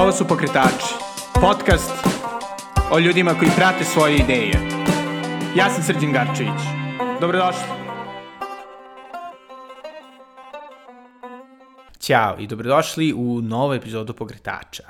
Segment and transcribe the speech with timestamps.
[0.00, 0.94] Ovo su Pokretači,
[1.34, 1.92] podcast
[2.92, 4.52] o ljudima koji prate svoje ideje.
[5.56, 6.60] Ja sam Srđan Garčević.
[7.20, 7.62] Dobrodošli.
[11.98, 14.82] Ćao i dobrodošli u novu epizodu Pokretača.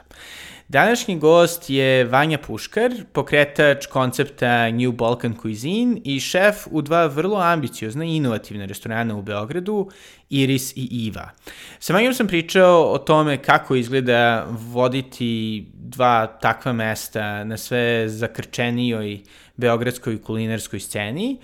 [0.70, 7.36] Današnji gost je Vanja Puškar, pokretač koncepta New Balkan Cuisine i šef u dva vrlo
[7.36, 9.90] ambiciozna i inovativne restorana u Beogradu,
[10.28, 11.30] Iris i Iva.
[11.78, 19.20] Sa Vanjom sam pričao o tome kako izgleda voditi dva takva mesta na sve zakrčenijoj
[19.56, 21.38] beogradskoj kulinarskoj sceni,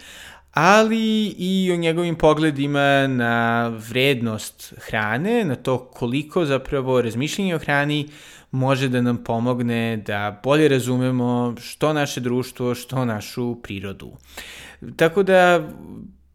[0.52, 8.08] ali i o njegovim pogledima na vrednost hrane, na to koliko zapravo razmišljanje o hrani
[8.50, 14.12] može da nam pomogne da bolje razumemo što naše društvo, što našu prirodu.
[14.96, 15.68] Tako da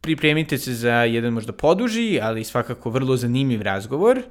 [0.01, 4.21] pripremite se za jedan možda poduži, ali svakako vrlo zanimljiv razgovor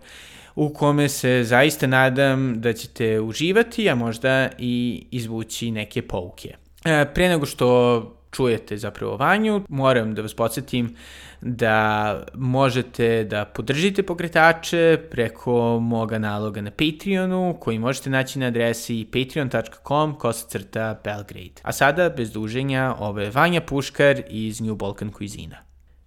[0.55, 6.55] u kome se zaista nadam da ćete uživati, a možda i izvući neke pouke.
[6.84, 10.97] E, pre nego što čujete zapravo Vanju, moram da vas podsjetim
[11.41, 19.06] da možete da podržite pokretače preko moga naloga na Patreonu, koji možete naći na adresi
[19.12, 21.61] patreon.com kosacrta Belgrade.
[21.62, 25.59] A sada, bez duženja, ovo je Vanja Puškar iz New Balkan Cuisine.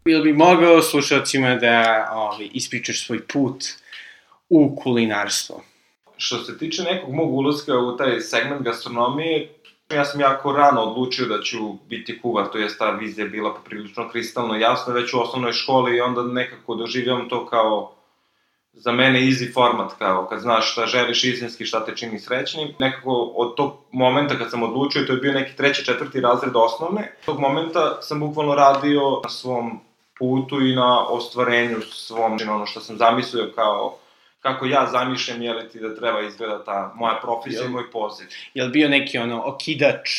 [0.06, 3.64] Bilo bi mogao slušalcima da ovi, ispričaš svoj put
[4.50, 5.64] u kulinarstvo?
[6.18, 9.50] Što se tiče nekog mog ulazka u taj segment gastronomije,
[9.89, 11.58] ja sam jako rano odlučio da ću
[11.89, 16.02] biti kuvar, to je ta vizija bila poprilično kristalno jasna već u osnovnoj školi i
[16.02, 17.95] onda nekako doživljam to kao
[18.73, 22.73] za mene easy format, kao kad znaš šta želiš istinski, šta te čini srećnim.
[22.80, 27.16] Nekako od tog momenta kad sam odlučio, to je bio neki treći, četvrti razred osnovne,
[27.25, 29.80] tog momenta sam bukvalno radio na svom
[30.20, 33.97] putu i na ostvarenju svom, ono što sam zamislio kao
[34.44, 38.28] kako ja zamišljam, je li ti da treba izgleda ta moja profesija i moj poziv.
[38.54, 40.10] Je li bio neki ono okidač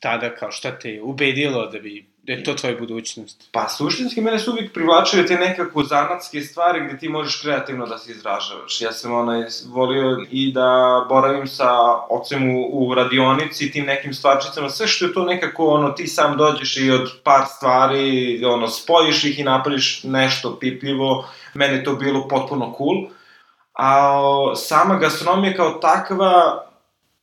[0.00, 3.48] tada kao šta te je ubedilo da bi da je to tvoja budućnost?
[3.52, 7.98] Pa suštinski mene su uvijek privlačile te nekako zanatske stvari gde ti možeš kreativno da
[7.98, 8.80] se izražavaš.
[8.80, 11.70] Ja sam onaj volio i da boravim sa
[12.10, 16.36] ocem u, u radionici, tim nekim stvarčicama, sve što je to nekako ono ti sam
[16.36, 21.28] dođeš i od par stvari ono spojiš ih i napraviš nešto pipljivo.
[21.54, 23.19] Mene to bilo potpuno cool
[23.82, 26.64] a sama gastronomija kao takva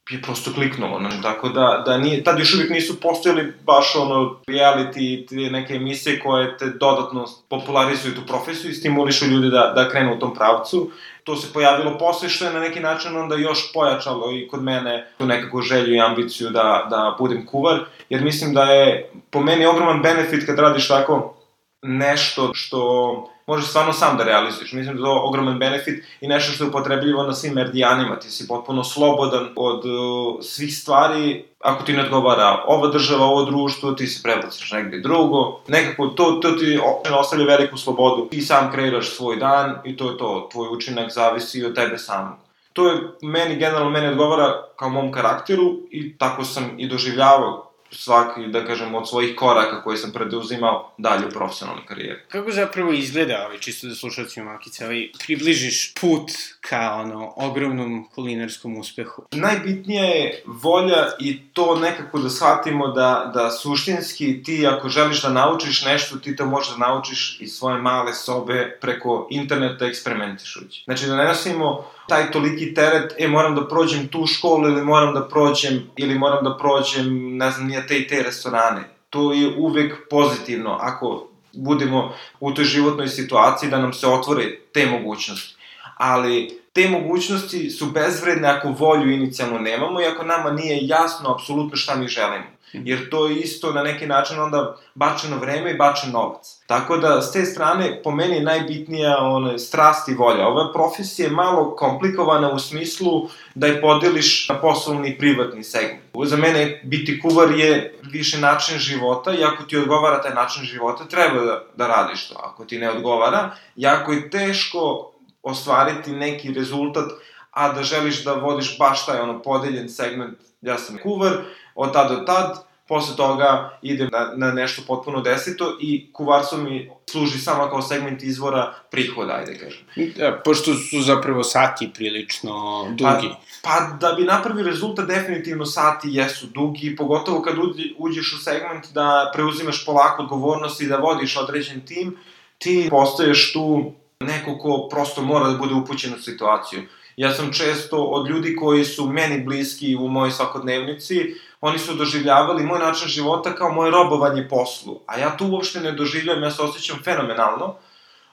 [0.09, 4.39] je prosto kliknulo, znači, tako da, da nije, tad još uvijek nisu postojali baš ono
[4.47, 9.89] reality, te neke emisije koje te dodatno popularizuju tu profesiju i stimulišu ljudi da, da
[9.89, 10.91] krenu u tom pravcu.
[11.23, 15.07] To se pojavilo posle što je na neki način onda još pojačalo i kod mene
[15.17, 17.79] tu nekako želju i ambiciju da, da budem kuvar,
[18.09, 21.35] jer mislim da je po meni ogroman benefit kad radiš tako
[21.81, 24.71] nešto što možeš stvarno sam da realizuješ.
[24.71, 28.19] Mislim da je to ogroman benefit i nešto što je upotrebljivo na svim meridijanima.
[28.19, 31.45] Ti si potpuno slobodan od uh, svih stvari.
[31.59, 35.59] Ako ti ne odgovara ova država, ovo društvo, ti se prebaciš negde drugo.
[35.67, 36.79] Nekako to, to ti
[37.19, 38.27] ostavlja veliku slobodu.
[38.31, 40.49] Ti sam kreiraš svoj dan i to je to.
[40.51, 42.37] Tvoj učinak zavisi od tebe samog.
[42.73, 48.47] To je meni, generalno, meni odgovara kao mom karakteru i tako sam i doživljavao svaki,
[48.47, 52.19] da kažem, od svojih koraka koje sam preduzimao dalje u profesionalnoj karijeri.
[52.27, 56.31] Kako zapravo izgleda, ovaj, čisto da slušalci Makice, ovaj, približiš put
[56.61, 59.25] ka ono, ogromnom kulinarskom uspehu?
[59.31, 65.29] Najbitnije je volja i to nekako da shvatimo da, da suštinski ti ako želiš da
[65.29, 70.83] naučiš nešto, ti to možeš da naučiš iz svoje male sobe preko interneta eksperimentišući.
[70.85, 75.13] Znači da ne nosimo taj toliki teret, e, moram da prođem tu školu ili moram
[75.13, 78.83] da prođem, ili moram da prođem, ne znam, nije te i te restorane.
[79.09, 84.85] To je uvek pozitivno ako budemo u toj životnoj situaciji da nam se otvore te
[84.85, 85.55] mogućnosti.
[85.97, 91.77] Ali te mogućnosti su bezvredne ako volju inicijalno nemamo i ako nama nije jasno apsolutno
[91.77, 92.56] šta mi želimo.
[92.73, 96.59] Jer to je isto na neki način onda bačeno vreme i bačen novac.
[96.67, 100.47] Tako da, s te strane, po meni je najbitnija one, strast i volja.
[100.47, 106.01] Ova profesija je malo komplikovana u smislu da je podeliš na poslovni i privatni segment.
[106.23, 111.05] Za mene biti kuvar je više način života i ako ti odgovara taj način života,
[111.05, 112.35] treba da, da radiš to.
[112.43, 115.11] Ako ti ne odgovara, jako je teško
[115.43, 117.11] ostvariti neki rezultat,
[117.51, 121.37] a da želiš da vodiš baš taj ono podeljen segment, ja sam kuvar,
[121.77, 126.91] od tad do tad, posle toga idem na, na nešto potpuno deseto i kuvarstvo mi
[127.09, 130.13] služi samo kao segment izvora prihoda, ajde kažem.
[130.17, 133.29] Da, pošto su zapravo sati prilično dugi.
[133.61, 137.55] Pa, pa da bi napravio rezultat, definitivno sati jesu dugi, pogotovo kad
[137.97, 142.17] uđeš u segment da preuzimaš polako odgovornost i da vodiš određen tim,
[142.57, 146.81] ti postaješ tu neko ko prosto mora da bude upućen u situaciju.
[147.17, 152.63] Ja sam često od ljudi koji su meni bliski u mojoj svakodnevnici, oni su doživljavali
[152.63, 154.99] moj način života kao moje robovanje poslu.
[155.05, 157.75] A ja to uopšte ne doživljam, ja se osjećam fenomenalno.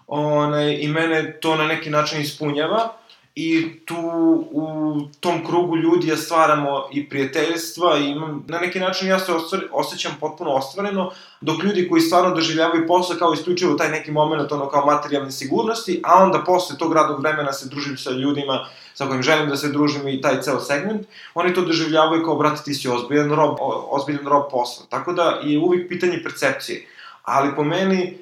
[0.07, 2.93] One, I mene to na neki način ispunjava
[3.35, 3.97] i tu
[4.51, 9.33] u tom krugu ljudi ja stvaramo i prijateljstva i imam, na neki način ja se
[9.73, 11.11] osjećam potpuno ostvareno,
[11.41, 16.01] dok ljudi koji stvarno doživljavaju posao kao isključivo taj neki moment, ono kao materijalne sigurnosti,
[16.05, 19.69] a onda posle tog radnog vremena se družim sa ljudima sa kojim želim da se
[19.73, 23.57] družim i taj ceo segment, oni to doživljavaju kao, brate, ti si ozbiljan rob,
[23.91, 24.87] ozbiljan rob posla.
[24.91, 26.87] Tako da je uvijek pitanje percepcije.
[27.23, 28.19] Ali po meni,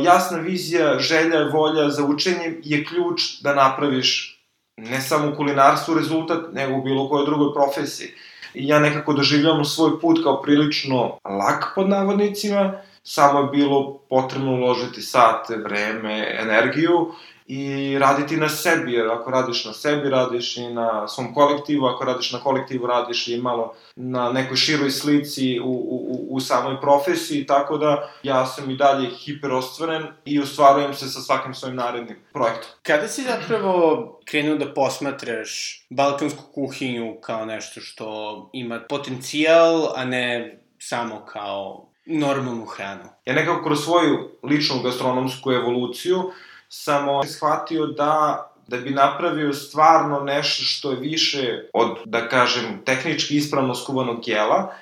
[0.00, 4.38] jasna vizija, želja, volja za učenje je ključ da napraviš
[4.76, 8.08] ne samo u kulinarstvu rezultat, nego u bilo kojoj drugoj profesiji.
[8.54, 12.72] I ja nekako doživljavam svoj put kao prilično lak pod navodnicima,
[13.02, 17.12] samo je bilo potrebno uložiti sate, vreme, energiju
[17.46, 22.04] i raditi na sebi, jer ako radiš na sebi, radiš i na svom kolektivu, ako
[22.04, 27.46] radiš na kolektivu, radiš i malo na nekoj široj slici u, u, u samoj profesiji,
[27.46, 32.70] tako da ja sam i dalje hiperostvaren i ostvarujem se sa svakim svojim narednim projektom.
[32.82, 40.58] Kada si zapravo krenuo da posmatraš balkansku kuhinju kao nešto što ima potencijal, a ne
[40.78, 43.04] samo kao normalnu hranu?
[43.24, 46.32] Ja nekako kroz svoju ličnu gastronomsku evoluciju
[46.74, 53.36] samo shvatio da da bi napravio stvarno nešto što je više od, da kažem, tehnički
[53.36, 54.74] ispravno skuvanog jela,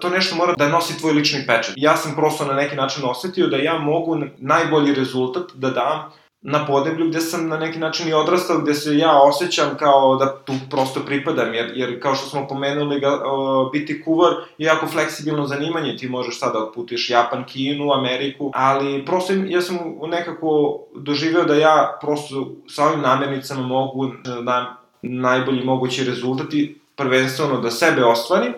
[0.00, 1.74] to nešto mora da nosi tvoj lični pečat.
[1.76, 6.12] Ja sam prosto na neki način osetio da ja mogu najbolji rezultat da dam
[6.48, 10.36] na podeblju gde sam na neki način i odrastao, gde se ja osjećam kao da
[10.36, 14.86] tu prosto pripadam, jer, jer kao što smo pomenuli, ga, o, biti kuvar je jako
[14.86, 19.78] fleksibilno zanimanje, ti možeš sada da otputiš Japan, Kinu, Ameriku, ali prosto ja sam
[20.08, 24.06] nekako doživeo da ja prosto sa ovim namernicama mogu
[24.42, 28.54] da najbolji mogući rezultati, prvenstveno da sebe ostvarim,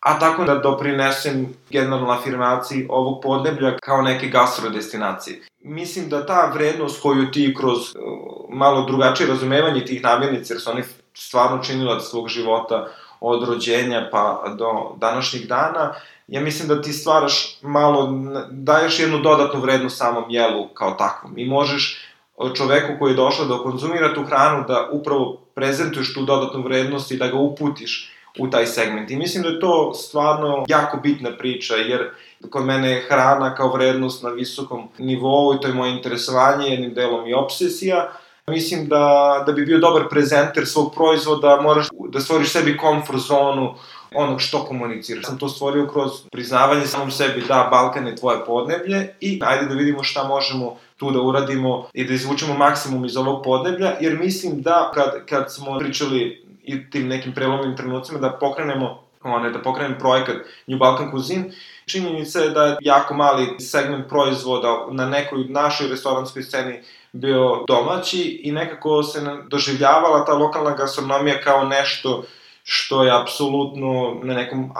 [0.00, 5.40] a tako da doprinesem generalno afirmaciji ovog podneblja kao neke gastrodestinacije.
[5.62, 7.92] Mislim da ta vrednost koju ti kroz uh,
[8.48, 10.82] malo drugačije razumevanje tih namirnica, jer su oni
[11.14, 12.88] stvarno činilac svog života
[13.20, 14.66] od rođenja pa do
[14.96, 15.94] današnjih dana,
[16.28, 18.12] ja mislim da ti stvaraš malo,
[18.50, 21.38] daješ jednu dodatnu vrednost samom jelu kao takvom.
[21.38, 22.06] I možeš
[22.54, 27.16] čoveku koji je došao da konzumira tu hranu da upravo prezentuješ tu dodatnu vrednost i
[27.16, 29.10] da ga uputiš u taj segment.
[29.10, 32.10] I mislim da je to stvarno jako bitna priča, jer
[32.50, 36.94] kod mene je hrana kao vrednost na visokom nivou i to je moje interesovanje, jednim
[36.94, 38.12] delom i obsesija.
[38.46, 43.74] Mislim da, da bi bio dobar prezenter svog proizvoda, moraš da stvoriš sebi komfort zonu
[44.14, 45.24] onog što komuniciraš.
[45.24, 49.74] Sam to stvorio kroz priznavanje samom sebi da Balkan je tvoje podneblje i ajde da
[49.74, 54.62] vidimo šta možemo tu da uradimo i da izvučemo maksimum iz ovog podneblja, jer mislim
[54.62, 59.98] da kad, kad smo pričali i tim nekim prelomnim trenucima da pokrenemo one, da pokrenemo
[59.98, 60.36] projekat
[60.66, 61.50] New Balkan Cuisine.
[61.86, 66.80] Činjenica je da je jako mali segment proizvoda na nekoj našoj restoranskoj sceni
[67.12, 72.22] bio domaći i nekako se doživljavala ta lokalna gastronomija kao nešto
[72.64, 74.72] što je apsolutno na nekom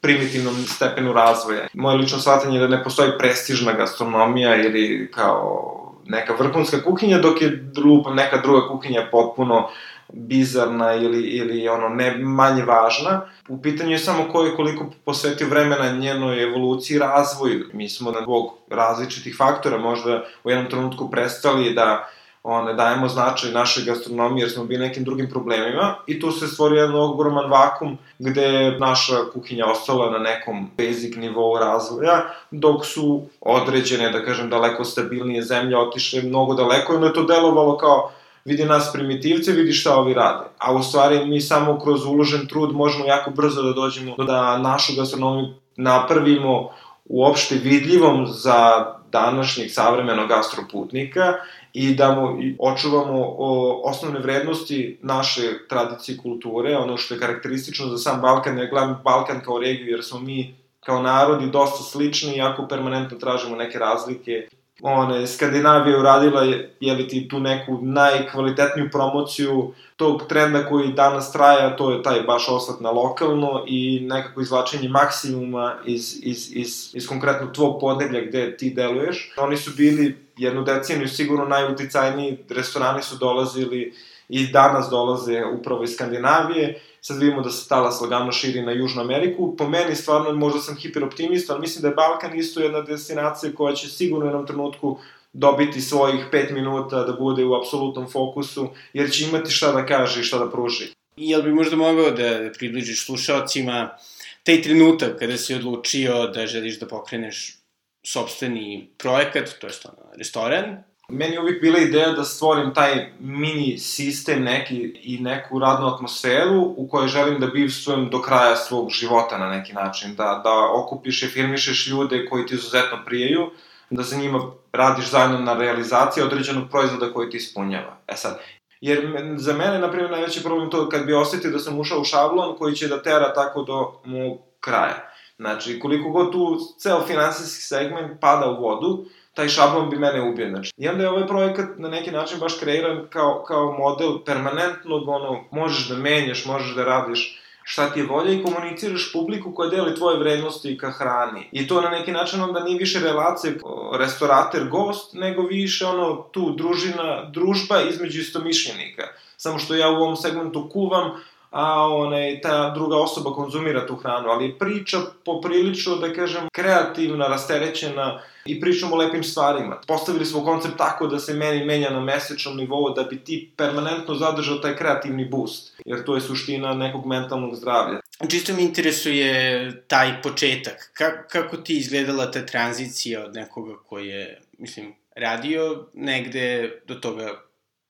[0.00, 1.66] primitivnom stepenu razvoja.
[1.74, 7.42] Moje lično shvatanje je da ne postoji prestižna gastronomija ili kao neka vrhunska kuhinja, dok
[7.42, 9.68] je lupa neka druga kuhinja potpuno
[10.12, 13.20] bizarna ili, ili ono ne manje važna.
[13.48, 17.66] U pitanju je samo ko je koliko posvetio vremena njenoj evoluciji i razvoju.
[17.72, 22.08] Mi smo zbog različitih faktora možda u jednom trenutku prestali da
[22.42, 26.80] one, dajemo značaj našoj gastronomiji jer smo bili nekim drugim problemima i tu se stvorio
[26.80, 33.22] jedan ogroman vakum gde je naša kuhinja ostala na nekom basic nivou razvoja, dok su
[33.40, 38.10] određene, da kažem, daleko stabilnije zemlje otišle mnogo daleko i onda je to delovalo kao
[38.44, 40.44] vidi nas primitivce, vidi šta ovi rade.
[40.58, 44.92] A u stvari mi samo kroz uložen trud možemo jako brzo da dođemo da našu
[44.96, 46.70] gastronomiju napravimo
[47.04, 51.34] uopšte vidljivom za današnjeg savremenog gastroputnika
[51.72, 57.86] i da mu očuvamo o, osnovne vrednosti naše tradicije i kulture, ono što je karakteristično
[57.86, 62.36] za sam Balkan, ja gledam Balkan kao regiju jer smo mi kao narodi dosta slični,
[62.36, 64.48] iako permanentno tražimo neke razlike
[64.82, 71.32] one, Skandinavija uradila je, je li ti tu neku najkvalitetniju promociju tog trenda koji danas
[71.32, 76.90] traja, to je taj baš oslat na lokalno i nekako izvlačenje maksimuma iz, iz, iz,
[76.94, 79.34] iz konkretno tvog podneblja gde ti deluješ.
[79.36, 83.94] Oni su bili jednu deceniju sigurno najuticajniji, restorani su dolazili
[84.28, 89.00] i danas dolaze upravo iz Skandinavije sad vidimo da se talas lagano širi na Južnu
[89.00, 89.56] Ameriku.
[89.56, 93.74] Po meni, stvarno, možda sam hiperoptimista, ali mislim da je Balkan isto jedna destinacija koja
[93.74, 94.98] će sigurno u jednom trenutku
[95.32, 100.20] dobiti svojih 5 minuta da bude u apsolutnom fokusu, jer će imati šta da kaže
[100.20, 100.84] i šta da pruži.
[101.16, 103.96] I jel bi možda mogao da približiš slušalcima
[104.42, 107.56] taj trenutak kada si odlučio da želiš da pokreneš
[108.02, 113.78] sobstveni projekat, to je ono, restoran, Meni je uvijek bila ideja da stvorim taj mini
[113.78, 119.38] sistem neki i neku radnu atmosferu u kojoj želim da bivstvujem do kraja svog života
[119.38, 120.14] na neki način.
[120.14, 123.50] Da, da okupiš i firmišeš ljude koji ti izuzetno prijeju,
[123.90, 127.96] da sa njima radiš zajedno na realizaciji određenog proizvoda koji ti ispunjava.
[128.06, 128.38] E sad,
[128.80, 132.04] jer za mene, na primjer, najveći problem to kad bi osetio da sam ušao u
[132.04, 135.10] šablon koji će da tera tako do mog kraja.
[135.36, 140.48] Znači, koliko god tu ceo finansijski segment pada u vodu, taj šablon bi mene ubio.
[140.48, 140.72] Znači.
[140.76, 145.44] I onda je ovaj projekat na neki način baš kreiran kao, kao model permanentnog, ono,
[145.50, 149.94] možeš da menjaš, možeš da radiš šta ti je volja i komuniciraš publiku koja deli
[149.94, 151.48] tvoje vrednosti ka hrani.
[151.52, 153.52] I to na neki način onda nije više relacija
[153.92, 159.02] restorater-gost, nego više ono tu družina, družba između istomišljenika.
[159.36, 161.10] Samo što ja u ovom segmentu kuvam,
[161.52, 168.22] a onaj, ta druga osoba konzumira tu hranu, ali priča poprilično, da kažem, kreativna, rasterećena
[168.44, 169.80] i pričamo o lepim stvarima.
[169.86, 174.14] Postavili smo koncept tako da se meni menja na mesečnom nivou da bi ti permanentno
[174.14, 178.00] zadržao taj kreativni boost, jer to je suština nekog mentalnog zdravlja.
[178.30, 180.90] Čisto mi interesuje taj početak.
[180.94, 187.42] Ka kako ti izgledala ta tranzicija od nekoga koji je, mislim, radio negde do toga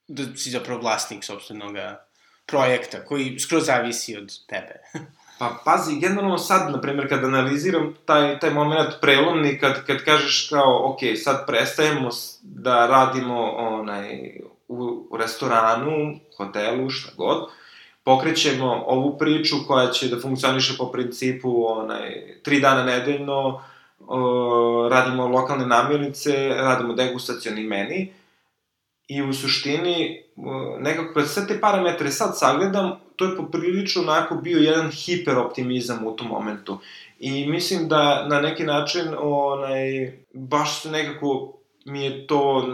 [0.09, 1.73] da si zapravo vlasnik sobstvenog
[2.47, 4.81] projekta koji skroz zavisi od tebe.
[5.39, 10.49] Pa pazi, generalno sad, na primjer, kad analiziram taj, taj moment prelomni, kad, kad kažeš
[10.49, 12.09] kao, ok, sad prestajemo
[12.43, 17.49] da radimo onaj, u, u restoranu, hotelu, šta god,
[18.05, 23.63] pokrećemo ovu priču koja će da funkcioniše po principu onaj, tri dana nedeljno,
[24.91, 28.13] radimo lokalne namirnice, radimo degustacioni meni,
[29.09, 30.22] i u suštini
[30.79, 36.17] nekako kad sve te parametre sad sagledam, to je poprilično onako bio jedan hiperoptimizam u
[36.17, 36.79] tom momentu.
[37.21, 41.53] I mislim da na neki način onaj, baš nekako
[41.85, 42.69] mi je to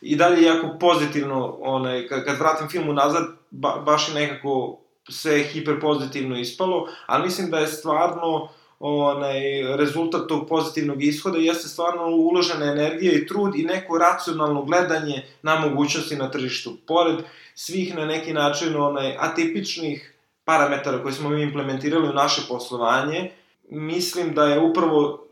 [0.00, 5.42] i dalje jako pozitivno, onaj, kad, kad vratim film unazad, ba, baš je nekako sve
[5.42, 8.48] hiperpozitivno ispalo, ali mislim da je stvarno
[8.80, 9.40] onaj,
[9.76, 15.60] rezultat tog pozitivnog ishoda jeste stvarno uložena energija i trud i neko racionalno gledanje na
[15.60, 16.76] mogućnosti na tržištu.
[16.86, 17.16] Pored
[17.54, 23.30] svih na neki način onaj, atipičnih parametara koje smo mi implementirali u naše poslovanje,
[23.70, 25.24] mislim da je upravo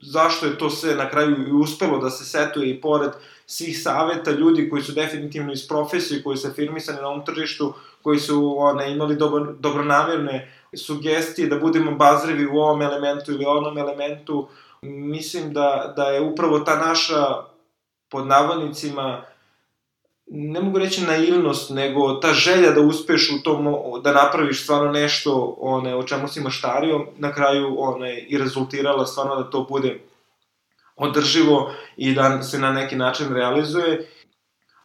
[0.00, 3.10] zašto je to sve na kraju i uspelo da se setuje i pored
[3.46, 8.18] svih saveta ljudi koji su definitivno iz profesije, koji su afirmisani na ovom tržištu, koji
[8.18, 14.48] su one, imali dobro, dobronamjerne sugestije da budemo bazrevi u ovom elementu ili onom elementu,
[14.82, 17.26] mislim da, da je upravo ta naša,
[18.08, 19.24] pod navodnicima,
[20.26, 25.56] ne mogu reći naivnost, nego ta želja da uspeš u tom, da napraviš stvarno nešto
[25.60, 30.00] one, o čemu si maštario, na kraju one, i rezultirala stvarno da to bude
[30.96, 34.08] održivo i da se na neki način realizuje.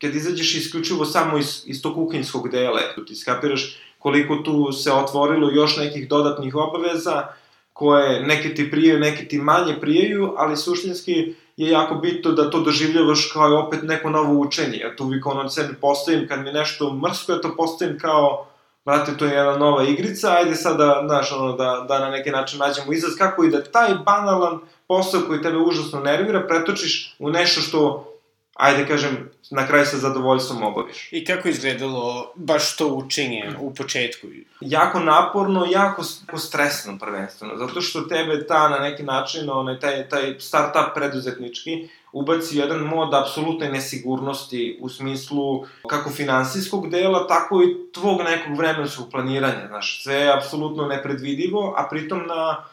[0.01, 5.51] Kad izađeš isključivo samo iz, iz tog kuhinjskog dela, ti skapiraš koliko tu se otvorilo
[5.51, 7.27] još nekih dodatnih obaveza,
[7.73, 12.59] koje neke ti prijeju, neke ti manje prijeju, ali suštinski je jako bitno da to
[12.59, 14.77] doživljavaš kao opet neko novo učenje.
[14.77, 18.47] Ja tu uvijek ono sebi postavim, kad mi nešto mrsko, ja to postavim kao,
[18.85, 22.29] brate, to je jedna nova igrica, ajde sad da, znaš, ono, da, da na neki
[22.29, 27.29] način nađemo izraz, kako i da taj banalan posao koji tebe užasno nervira, pretočiš u
[27.29, 28.13] nešto što
[28.57, 31.09] ajde kažem, na kraju sa zadovoljstvom obaviš.
[31.11, 34.27] I kako izgledalo baš to učenje u početku?
[34.61, 40.09] Jako naporno, jako, jako stresno prvenstveno, zato što tebe ta na neki način, onaj, taj,
[40.09, 47.91] taj start-up preduzetnički, ubaci jedan mod apsolutne nesigurnosti u smislu kako finansijskog dela, tako i
[47.91, 52.63] tvog nekog vremenskog planiranja, znaš, sve je apsolutno nepredvidivo, a pritom na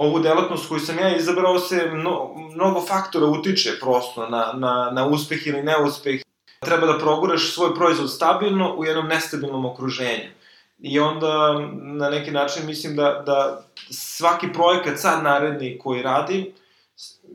[0.00, 5.06] ovu delatnost koju sam ja izabrao se mno, mnogo faktora utiče prosto na, na, na
[5.06, 6.22] uspeh ili neuspeh.
[6.60, 10.30] Treba da proguraš svoj proizvod stabilno u jednom nestabilnom okruženju.
[10.78, 16.46] I onda na neki način mislim da, da svaki projekat sad naredni koji radim,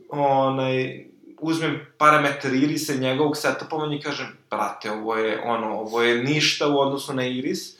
[0.08, 1.04] onaj,
[1.40, 6.78] uzmem parametar irisa njegovog setupovanja i kažem, brate, ovo je, ono, ovo je ništa u
[6.78, 7.75] odnosu na iris,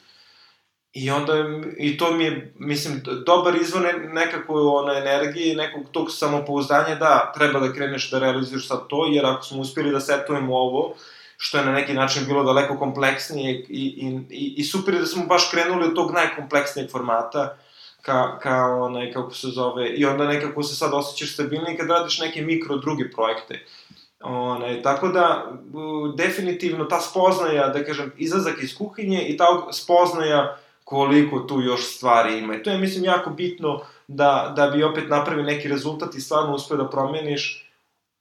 [0.97, 1.33] I onda,
[1.79, 7.33] i to mi je, mislim, dobar izvor nekako ono, energije i nekog tog samopouzdanja da
[7.35, 10.95] treba da kreneš da realizuješ sad to, jer ako smo uspeli da setujemo ovo,
[11.37, 15.07] što je na neki način bilo daleko kompleksnije i, i, i, i super je da
[15.07, 17.57] smo baš krenuli od tog najkompleksnijeg formata,
[18.03, 22.21] ka, ka onaj, kako se zove, i onda nekako se sad osjećaš stabilniji kad radiš
[22.21, 23.65] neke mikro druge projekte.
[24.21, 25.53] Onaj, tako da,
[26.17, 32.39] definitivno ta spoznaja, da kažem, izlazak iz kuhinje i ta spoznaja koliko tu još stvari
[32.39, 32.55] ima.
[32.55, 36.55] I to je, mislim, jako bitno da, da bi opet napravi neki rezultat i stvarno
[36.55, 37.73] uspio da promeniš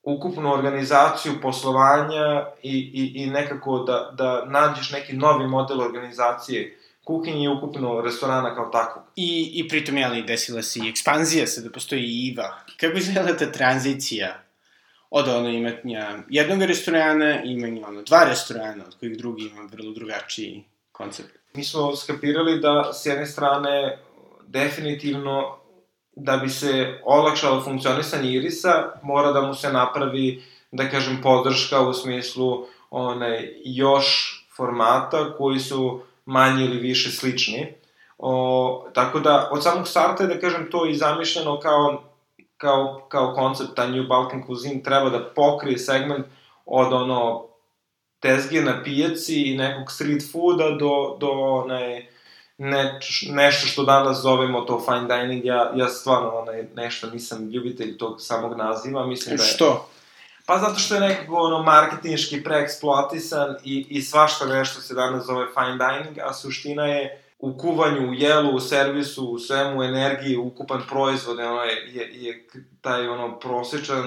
[0.03, 7.43] ukupnu organizaciju poslovanja i, i, i nekako da, da nađeš neki novi model organizacije kuhinje
[7.43, 9.03] i ukupno restorana kao takvog.
[9.15, 12.49] I, i pritom, jeli, desila se i ekspanzija, sada postoji i IVA.
[12.79, 14.39] Kako izgleda ta tranzicija
[15.09, 19.91] od ono imatnja jednog restorana i imanja ono dva restorana, od kojih drugi ima vrlo
[19.91, 21.44] drugačiji koncept?
[21.55, 23.97] Mi smo skapirali da s jedne strane
[24.47, 25.57] definitivno
[26.15, 31.93] da bi se olakšalo funkcionisanje Irisa, mora da mu se napravi, da kažem, podrška u
[31.93, 37.73] smislu onaj, još formata koji su manje ili više slični.
[38.17, 42.03] O, tako da, od samog starta je, da kažem, to i zamišljeno kao,
[42.57, 46.25] kao, kao koncept, ta New Balkan Cuisine treba da pokrije segment
[46.65, 47.45] od ono
[48.19, 52.07] tezge na pijaci i nekog street fooda do, do onaj,
[52.57, 57.97] ne, nešto što danas zovemo to fine dining, ja, ja stvarno onaj, nešto nisam ljubitelj
[57.97, 59.49] tog samog naziva, mislim da je...
[59.49, 59.89] Što?
[60.45, 65.47] Pa zato što je nekako ono marketinški preeksploatisan i, i svašta nešto se danas zove
[65.53, 70.81] fine dining, a suština je u kuvanju, u jelu, u servisu, u svemu, energiji, ukupan
[70.89, 72.47] proizvod, ono je, je, je
[72.81, 74.03] taj ono prosečan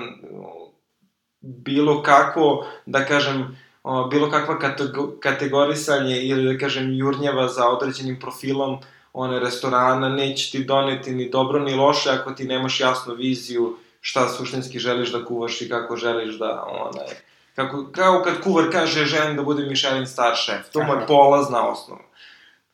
[1.41, 4.59] bilo kako, da kažem, o, bilo kakva
[5.21, 8.79] kategorisanje ili da kažem jurnjava za određenim profilom
[9.13, 14.29] one restorana neće ti doneti ni dobro ni loše ako ti nemaš jasnu viziju šta
[14.29, 19.37] suštinski želiš da kuvaš i kako želiš da onaj kako kao kad kuvar kaže želim
[19.37, 20.71] da budem Michelin star šef.
[20.73, 22.01] To mu je polazna osnova.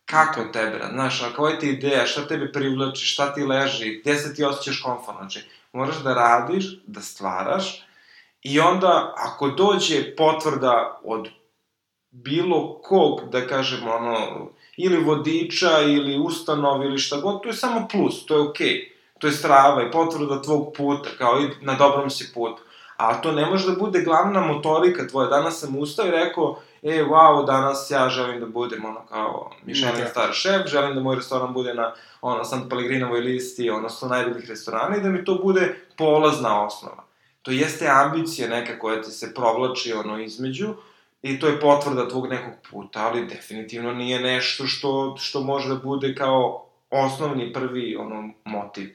[0.05, 4.35] Kako tebe, znaš, a koja ti ideja, šta tebe privlači, šta ti leži, gde se
[4.35, 7.85] ti osjećaš komfortno, znači, moraš da radiš, da stvaraš,
[8.45, 11.29] I onda, ako dođe potvrda od
[12.11, 14.17] bilo kog, da kažemo, ono,
[14.77, 18.67] ili vodiča, ili ustanov, ili šta god, to je samo plus, to je okej.
[18.67, 18.95] Okay.
[19.19, 22.63] To je strava i potvrda tvog puta, kao i na dobrom si putu.
[22.97, 25.29] A to ne može da bude glavna motorika tvoja.
[25.29, 30.05] Danas sam ustao i rekao, e, wow, danas ja želim da budem, ono, kao Michelin
[30.05, 30.11] okay.
[30.11, 34.97] star šef, želim da moj restoran bude na, ono, San Pellegrinovoj listi, odnosno najboljih restorana
[34.97, 37.04] i da mi to bude polazna osnova
[37.45, 40.75] to jeste ambicija neka koja ti se provlači ono između
[41.23, 45.75] i to je potvrda tvog nekog puta, ali definitivno nije nešto što, što može da
[45.75, 48.91] bude kao osnovni prvi ono motiv.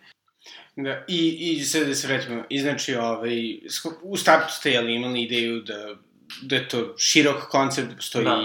[0.76, 3.60] Da, i, i sad da se vratimo, i znači, ovaj,
[4.02, 5.96] u startu ste jeli imali ideju da
[6.42, 8.38] da je to širok koncept, postoji da.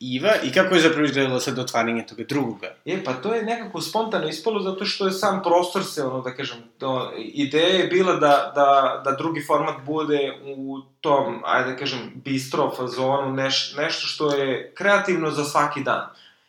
[0.00, 2.74] IVA i kako je zapravo izgledalo sad otvaranje toga drugoga?
[2.84, 6.34] Je, pa to je nekako spontano ispalo zato što je sam prostor se, ono da
[6.34, 11.76] kažem, to, ideja je bila da, da, da drugi format bude u tom, ajde da
[11.76, 16.06] kažem, bistro fazonu, neš, nešto što je kreativno za svaki dan.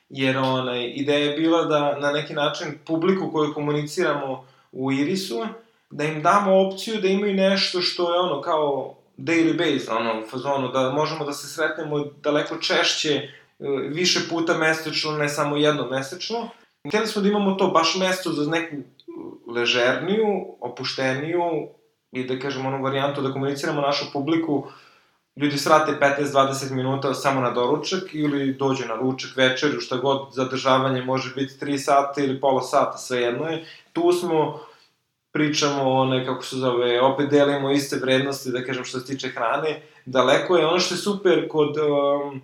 [0.10, 5.46] Jer onaj, ideja je bila da na neki način publiku koju komuniciramo u Irisu,
[5.90, 10.68] da im damo opciju da imaju nešto što je ono kao daily base, ono, fazonu,
[10.68, 13.30] da možemo da se sretnemo daleko češće, e,
[13.90, 16.50] više puta mesečno, ne samo jedno mesečno.
[16.88, 18.76] Hteli smo da imamo to baš mesto za neku
[19.48, 21.68] ležerniju, opušteniju
[22.12, 24.68] i da kažem onu varijantu da komuniciramo našu publiku
[25.36, 31.02] ljudi srate 15-20 minuta samo na doručak ili dođe na ručak, večeru, šta god, zadržavanje
[31.02, 33.66] može biti 3 sata ili pola sata, svejedno je.
[33.94, 34.60] Tu smo
[35.40, 39.30] pričamo o one, kako se zove, opet delimo iste vrednosti, da kažem, što se tiče
[39.30, 40.66] hrane, daleko je.
[40.66, 42.42] Ono što je super kod, um,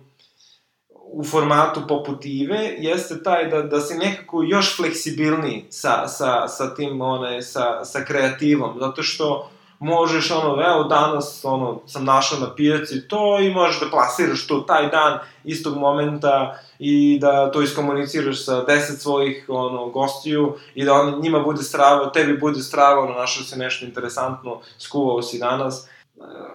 [0.88, 6.74] u formatu poput Ive, jeste taj da, da si nekako još fleksibilniji sa, sa, sa
[6.74, 12.54] tim, one, sa, sa kreativom, zato što možeš, ono, evo, danas, ono, sam našao na
[12.54, 18.44] pijaci to i možeš da plasiraš to taj dan, istog momenta i da to iskomuniciraš
[18.44, 23.14] sa deset svojih, ono, gostiju i da on, njima bude strava, tebi bude strava, ono,
[23.14, 25.88] našao se nešto interesantno, skuvao si danas.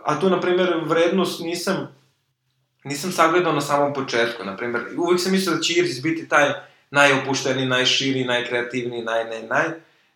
[0.03, 1.87] A tu, na primjer, vrednost nisam,
[2.83, 6.53] nisam sagledao na samom početku, na primjer, uvek sam mislio da će Iris biti taj
[6.91, 9.65] najopušteniji, najširi, najkreativniji, naj, naj, naj,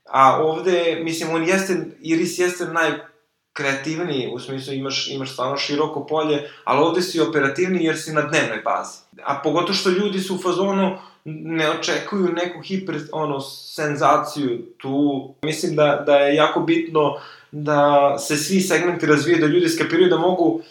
[0.06, 6.50] A ovde, mislim, on jeste, Iris jeste najkreativniji, u smislu imaš, imaš stvarno široko polje,
[6.64, 8.98] ali ovde si operativniji jer si na dnevnoj bazi.
[9.24, 15.30] A pogotovo što ljudi su u fazonu, ne očekuju neku hiper, ono, senzaciju tu.
[15.42, 17.18] Mislim da, da je jako bitno
[17.52, 20.62] da se svi segmenti razvije, da ljudi skapiraju da mogu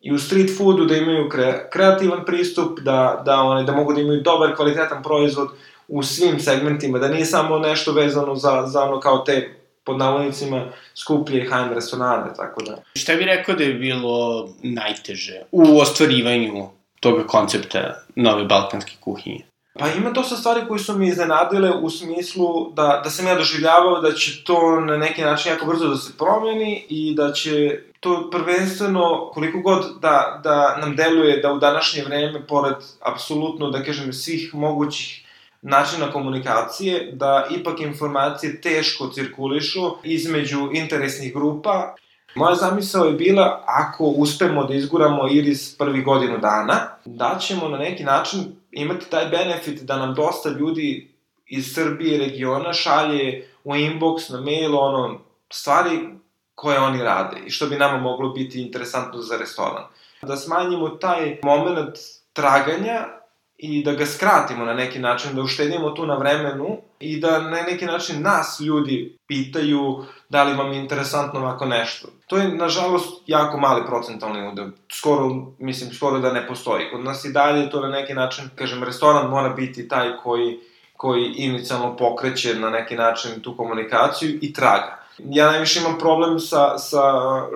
[0.00, 4.00] i u street foodu da imaju kre, kreativan pristup, da, da, one, da mogu da
[4.00, 5.48] imaju dobar, kvalitetan proizvod,
[5.88, 10.64] u svim segmentima, da nije samo nešto vezano za, za ono kao te pod navodnicima
[10.94, 12.82] skuplje high restorane, tako da.
[12.94, 16.66] Šta bi rekao da je bilo najteže u ostvarivanju
[17.00, 19.44] toga koncepta nove balkanske kuhinje?
[19.78, 24.00] Pa ima dosta stvari koje su mi iznenadile u smislu da, da sam ja doživljavao
[24.00, 28.30] da će to na neki način jako brzo da se promeni i da će to
[28.30, 34.12] prvenstveno, koliko god da, da nam deluje da u današnje vreme, pored apsolutno, da kažem,
[34.12, 35.24] svih mogućih
[35.62, 41.94] načina komunikacije, da ipak informacije teško cirkulišu između interesnih grupa.
[42.34, 47.78] Moja zamisao je bila, ako uspemo da izguramo Iris prvi godinu dana, da ćemo na
[47.78, 48.40] neki način
[48.70, 51.14] imati taj benefit da nam dosta ljudi
[51.46, 56.08] iz Srbije regiona šalje u inbox, na mail, ono, stvari
[56.54, 59.84] koje oni rade i što bi nama moglo biti interesantno za restoran.
[60.22, 61.98] Da smanjimo taj moment
[62.32, 63.17] traganja
[63.58, 67.62] i da ga skratimo na neki način, da uštedimo tu na vremenu i da na
[67.62, 72.08] neki način nas ljudi pitaju da li vam je interesantno ovako nešto.
[72.26, 74.66] To je, nažalost, jako mali procentalni udel.
[74.92, 76.90] Skoro, mislim, skoro da ne postoji.
[76.90, 80.58] Kod nas i dalje to na neki način, kažem, restoran mora biti taj koji,
[80.96, 85.04] koji inicijalno pokreće na neki način tu komunikaciju i traga.
[85.18, 87.02] Ja najviše imam problem sa, sa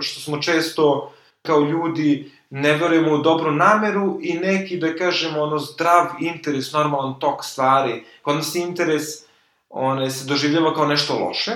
[0.01, 1.13] što smo često
[1.43, 7.19] kao ljudi ne verujemo u dobru nameru i neki, da kažemo, ono, zdrav interes, normalan
[7.19, 8.05] tok stvari.
[8.23, 9.03] Kod nas interes
[9.71, 11.53] one, se doživljava kao nešto loše,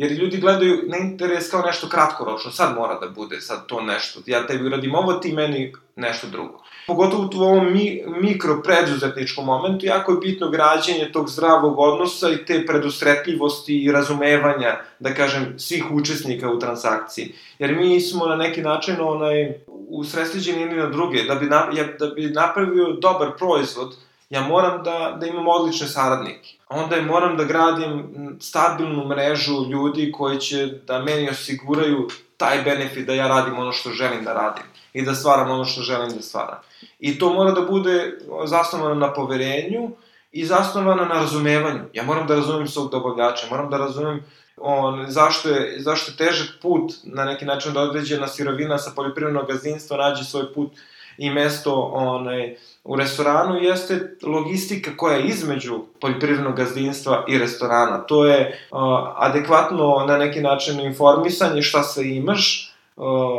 [0.00, 4.20] jer ljudi gledaju na interes kao nešto kratkoročno, sad mora da bude, sad to nešto,
[4.26, 6.62] ja tebi uradim ovo, ti meni nešto drugo.
[6.86, 12.44] Pogotovo u ovom mi, mikro preduzetničkom momentu, jako je bitno građenje tog zdravog odnosa i
[12.44, 17.34] te predusretljivosti i razumevanja, da kažem, svih učesnika u transakciji.
[17.58, 19.54] Jer mi smo na neki način onaj,
[19.88, 23.96] usresliđeni jedni na druge, da bi, na, da bi napravio dobar proizvod,
[24.30, 26.48] ja moram da, da imam odlične saradnike.
[26.68, 28.06] Onda je moram da gradim
[28.40, 33.90] stabilnu mrežu ljudi koji će da meni osiguraju taj benefit da ja radim ono što
[33.90, 36.58] želim da radim i da stvaram ono što želim da stvaram.
[36.98, 39.90] I to mora da bude zasnovano na poverenju
[40.32, 41.82] i zasnovano na razumevanju.
[41.92, 44.24] Ja moram da razumem svog dobavljača, moram da razumem
[44.56, 49.46] on, zašto, je, zašto je težak put na neki način da određena sirovina sa poljoprivrednog
[49.48, 50.72] gazdinstva nađe svoj put
[51.20, 57.98] i mesto onaj, u restoranu jeste logistika koja je između poljoprivrednog gazdinstva i restorana.
[57.98, 58.78] To je uh,
[59.16, 62.70] adekvatno na neki način informisanje šta se imaš,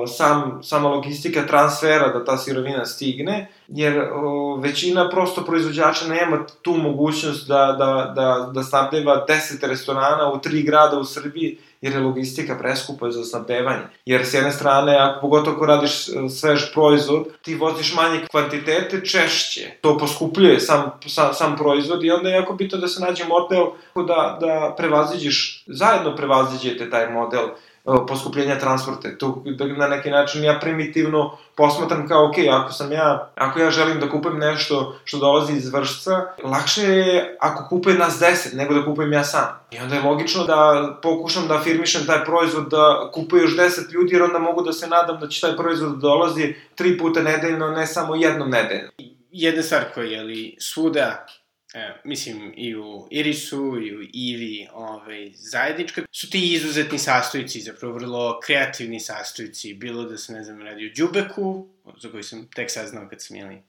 [0.07, 6.73] sam, sama logistika transfera da ta sirovina stigne, jer o, većina prosto proizvođača nema tu
[6.73, 11.99] mogućnost da, da, da, da snabdeva 10 restorana u tri grada u Srbiji, jer je
[11.99, 13.83] logistika preskupa za snabdevanje.
[14.05, 19.05] Jer s jedne strane, ako pogotovo ako radiš e, svež proizvod, ti voziš manje kvantitete
[19.05, 19.71] češće.
[19.81, 23.65] To poskupljuje sam, sam, sam proizvod i onda je jako bitno da se nađe model
[23.95, 27.47] da, da prevaziđeš, zajedno prevaziđete taj model
[27.83, 29.17] poskupljenja transporta.
[29.17, 33.71] To da na neki način ja primitivno posmatram kao, ok, ako sam ja, ako ja
[33.71, 38.73] želim da kupim nešto što dolazi iz vršca, lakše je ako kupujem nas 10 nego
[38.73, 39.59] da kupujem ja sam.
[39.71, 44.13] I onda je logično da pokušam da afirmišem taj proizvod da kupuje još 10 ljudi,
[44.13, 47.67] jer onda mogu da se nadam da će taj proizvod da dolazi tri puta nedeljno,
[47.67, 48.89] ne samo jednom nedeljno.
[49.31, 51.25] Jedna stvar koja je li svuda
[51.73, 57.93] e, mislim, i u Irisu, i u Ivi, ovaj, zajednička, su ti izuzetni sastojci, zapravo
[57.93, 62.71] vrlo kreativni sastojci, bilo da se, ne znam, radi o Đubeku, za koji sam tek
[62.71, 63.61] saznao kad sam, jeli,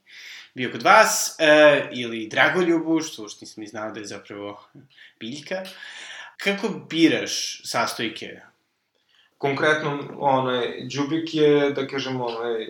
[0.54, 4.64] bio kod vas, e, ili Dragoljubu, što uopšte nisam ni znao da je zapravo
[5.20, 5.64] biljka.
[6.36, 8.40] Kako biraš sastojke?
[9.38, 12.66] Konkretno, onaj, Đubik je, da kažem, onaj,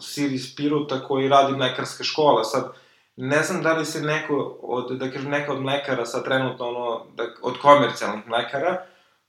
[0.00, 2.44] sir iz piruta koji radi mlekarske škole.
[2.44, 2.72] Sad,
[3.16, 7.06] ne znam da li se neko od, da kažem, neka od mlekara sa trenutno ono,
[7.16, 8.84] da, od komercijalnih mlekara,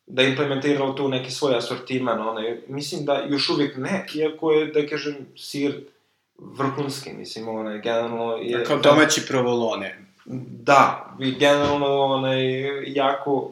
[0.07, 4.65] da je implementiralo tu neki svoj asortiman, onaj, mislim da još uvijek ne, iako je,
[4.65, 5.81] da kažem, sir
[6.37, 8.63] vrhunski, mislim, onaj, generalno je...
[8.63, 9.99] Kao domaći provolone.
[10.25, 12.39] Da, i generalno, onaj,
[12.93, 13.51] jako,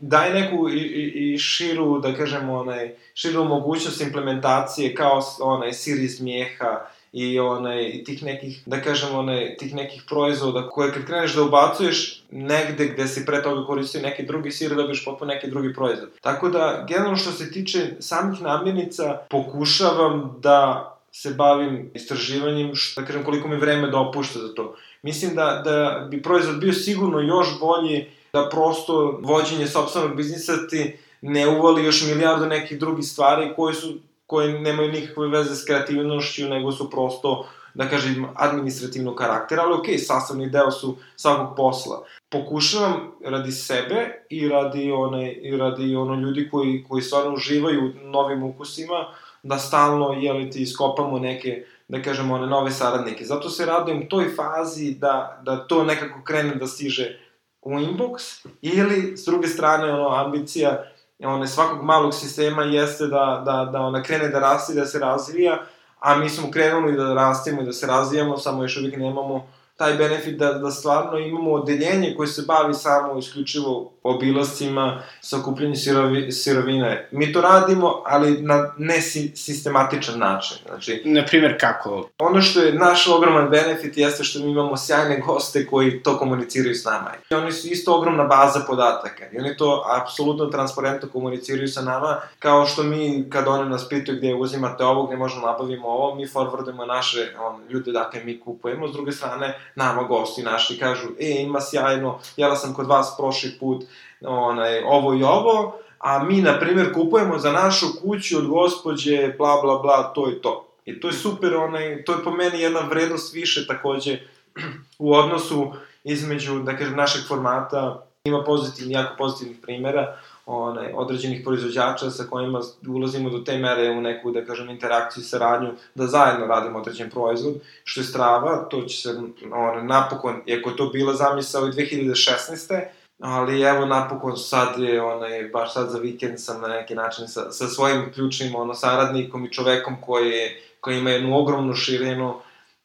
[0.00, 5.98] daje neku i, i, i širu, da kažemo, onaj, širu mogućnost implementacije kao onaj sir
[5.98, 11.34] iz mijeha, i onaj, tih nekih, da kažem, onaj, tih nekih proizvoda koje kad kreneš
[11.34, 15.74] da ubacuješ negde gde si pre toga koristio neki drugi sir, dobiješ potpuno neki drugi
[15.74, 16.10] proizvod.
[16.20, 23.06] Tako da, generalno što se tiče samih namirnica, pokušavam da se bavim istraživanjem, što, da
[23.06, 24.76] kažem, koliko mi vreme dopušta za to.
[25.02, 30.98] Mislim da, da bi proizvod bio sigurno još bolji, da prosto vođenje sobstvenog biznisa ti
[31.20, 36.48] ne uvali još milijardu nekih drugih stvari koje su koje nemaju nikakve veze s kreativnošću,
[36.48, 42.04] nego su prosto da kažem, administrativnog karaktera, ali okej, okay, sastavni deo su svakog posla.
[42.28, 48.42] Pokušavam radi sebe i radi, one, i radi ono ljudi koji, koji stvarno uživaju novim
[48.42, 49.04] ukusima,
[49.42, 53.24] da stalno, jeli ti, iskopamo neke, da kažemo, one nove saradnike.
[53.24, 57.18] Zato se radujem toj fazi da, da to nekako krene da stiže
[57.62, 60.84] u inbox, ili, s druge strane, ono, ambicija
[61.24, 64.98] one, svakog malog sistema jeste da, da, da ona krene da raste i da se
[64.98, 65.62] razvija,
[66.00, 69.94] a mi smo krenuli da rastemo i da se razvijamo, samo još uvijek nemamo taj
[69.94, 77.08] benefit da, da stvarno imamo odeljenje koje se bavi samo isključivo obilascima, sakupljenjem sirovi, sirovine.
[77.10, 80.56] Mi to radimo, ali na nesistematičan način.
[80.68, 82.08] Znači, na primjer, kako?
[82.18, 86.74] Ono što je naš ogroman benefit jeste što mi imamo sjajne goste koji to komuniciraju
[86.74, 87.10] s nama.
[87.30, 89.24] I oni su isto ogromna baza podataka.
[89.32, 94.18] I oni to apsolutno transparentno komuniciraju sa nama, kao što mi, kad oni nas pitaju
[94.18, 98.88] gde uzimate ovo, gde možemo nabavimo ovo, mi forwardujemo naše on, ljude, dakle mi kupujemo.
[98.88, 103.56] S druge strane, nama gosti naši kažu, e, ima sjajno, jela sam kod vas prošli
[103.60, 103.84] put,
[104.26, 109.60] onaj, ovo i ovo, a mi, na primjer, kupujemo za našu kuću od gospođe, bla,
[109.62, 110.66] bla, bla, to i to.
[110.84, 114.18] I to je super, onaj, to je po meni jedna vrednost više takođe
[114.98, 115.72] u odnosu
[116.04, 122.60] između, da kažem, našeg formata, ima pozitivni, jako pozitivnih primera, onaj, određenih proizvođača sa kojima
[122.88, 127.10] ulazimo do te mere u neku, da kažem, interakciju i saradnju, da zajedno radimo određen
[127.10, 129.20] proizvod, što je strava, to će se,
[129.52, 132.84] onaj, napokon, iako je to bila zamisao i 2016
[133.20, 137.52] ali evo napokon sad je onaj, baš sad za vikend sam na neki način sa,
[137.52, 142.34] sa svojim ključnim ono, saradnikom i čovekom koji, je, koji ima jednu ogromnu širinu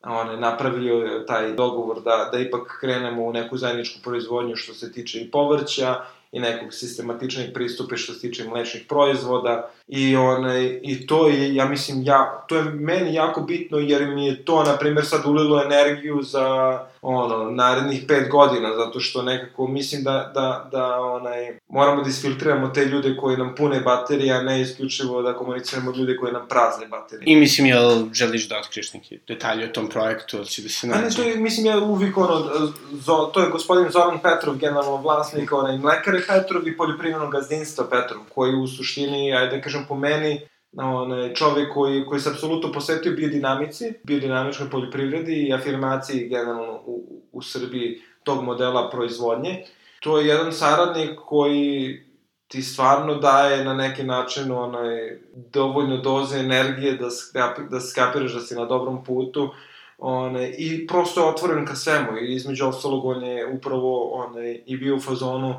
[0.04, 5.20] onaj, napravio taj dogovor da, da ipak krenemo u neku zajedničku proizvodnju što se tiče
[5.20, 5.96] i povrća
[6.32, 11.66] i nekog sistematičnog pristupa što se tiče mlečnih proizvoda i onaj i to je ja
[11.66, 15.64] mislim ja to je meni jako bitno jer mi je to na primer sad ulilo
[15.64, 22.04] energiju za ono narednih 5 godina zato što nekako mislim da da da onaj moramo
[22.04, 26.34] da isfiltriramo te ljude koji nam pune baterije a ne isključivo da komuniciramo ljude koji
[26.34, 27.24] nam prazne baterije.
[27.34, 30.88] I mislim jel želiš da otkriješ neki detalje o tom projektu ili će da se
[30.88, 31.00] nađe?
[31.00, 32.50] A ne, to je, mislim ja uvijek ono,
[32.92, 38.22] zo, to je gospodin Zoran Petrov, generalno vlasnik onaj mlekare Petrov i poljoprivrednog gazdinstva Petrov,
[38.36, 40.42] koji u suštini, ajde da kažem po meni,
[40.78, 47.42] onaj čovek koji, koji se apsolutno posvetio biodinamici, biodinamičkoj poljoprivredi i afirmaciji generalno u, u
[47.42, 49.64] Srbiji tog modela proizvodnje.
[50.00, 52.02] To je jedan saradnik koji
[52.48, 55.20] ti stvarno daje na neki način onaj,
[55.54, 59.50] dovoljno doze energije da, skapi, da skapiraš da si na dobrom putu
[59.98, 64.78] one, i prosto je otvoren ka svemu i između ostalog on je upravo onaj, i
[64.78, 65.56] bio u fazonu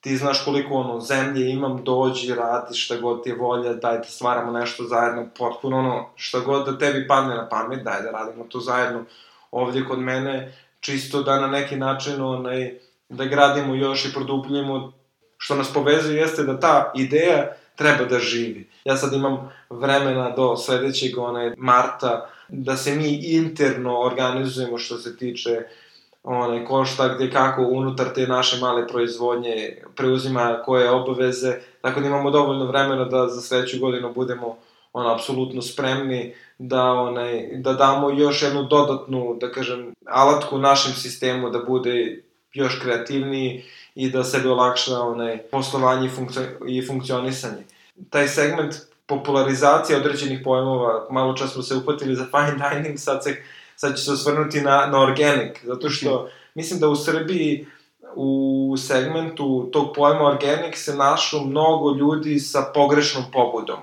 [0.00, 4.04] ti znaš koliko ono, zemlje imam, dođi, radi šta god ti je volja, daj da
[4.04, 8.44] stvaramo nešto zajedno, potpuno ono, šta god da tebi padne na pamet, daj da radimo
[8.44, 9.04] to zajedno
[9.50, 12.74] ovdje kod mene, čisto da na neki način onaj,
[13.08, 14.92] da gradimo još i produbljimo,
[15.38, 18.68] što nas povezuje jeste da ta ideja treba da živi.
[18.84, 25.16] Ja sad imam vremena do sledećeg onaj, marta da se mi interno organizujemo što se
[25.16, 25.62] tiče
[26.22, 32.06] onaj, ko šta gde kako unutar te naše male proizvodnje preuzima koje obaveze, tako da
[32.06, 34.56] imamo dovoljno vremena da za sledeću godinu budemo
[34.92, 41.50] ono, apsolutno spremni da, onaj, da damo još jednu dodatnu, da kažem, alatku našem sistemu
[41.50, 46.10] da bude još kreativniji i da sebi olakša onaj, poslovanje
[46.68, 47.62] i funkcionisanje.
[48.10, 48.74] Taj segment
[49.06, 53.42] popularizacije određenih pojmova, malo čas smo se upatili za fine dining, sad se
[53.80, 57.66] sad ću se osvrnuti na, na organic, zato što mislim da u Srbiji
[58.14, 63.78] u segmentu tog pojma organic se našlo mnogo ljudi sa pogrešnom pobudom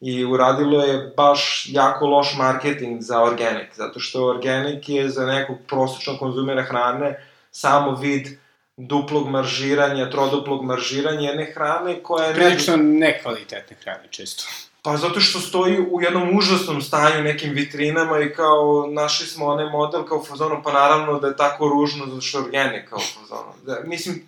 [0.00, 5.56] i uradilo je baš jako loš marketing za organic, zato što organic je za nekog
[5.68, 8.28] prosječnog konzumera hrane samo vid
[8.76, 12.34] duplog maržiranja, troduplog maržiranja jedne hrane koja je...
[12.34, 14.44] Prilično nekvalitetne hrane, često.
[14.84, 19.70] Pa zato što stoji u jednom užasnom stanju nekim vitrinama i kao našli smo onaj
[19.70, 23.52] model kao fazonu, pa naravno da je tako ružno zato što je kao fazonu.
[23.66, 24.22] Da, mislim,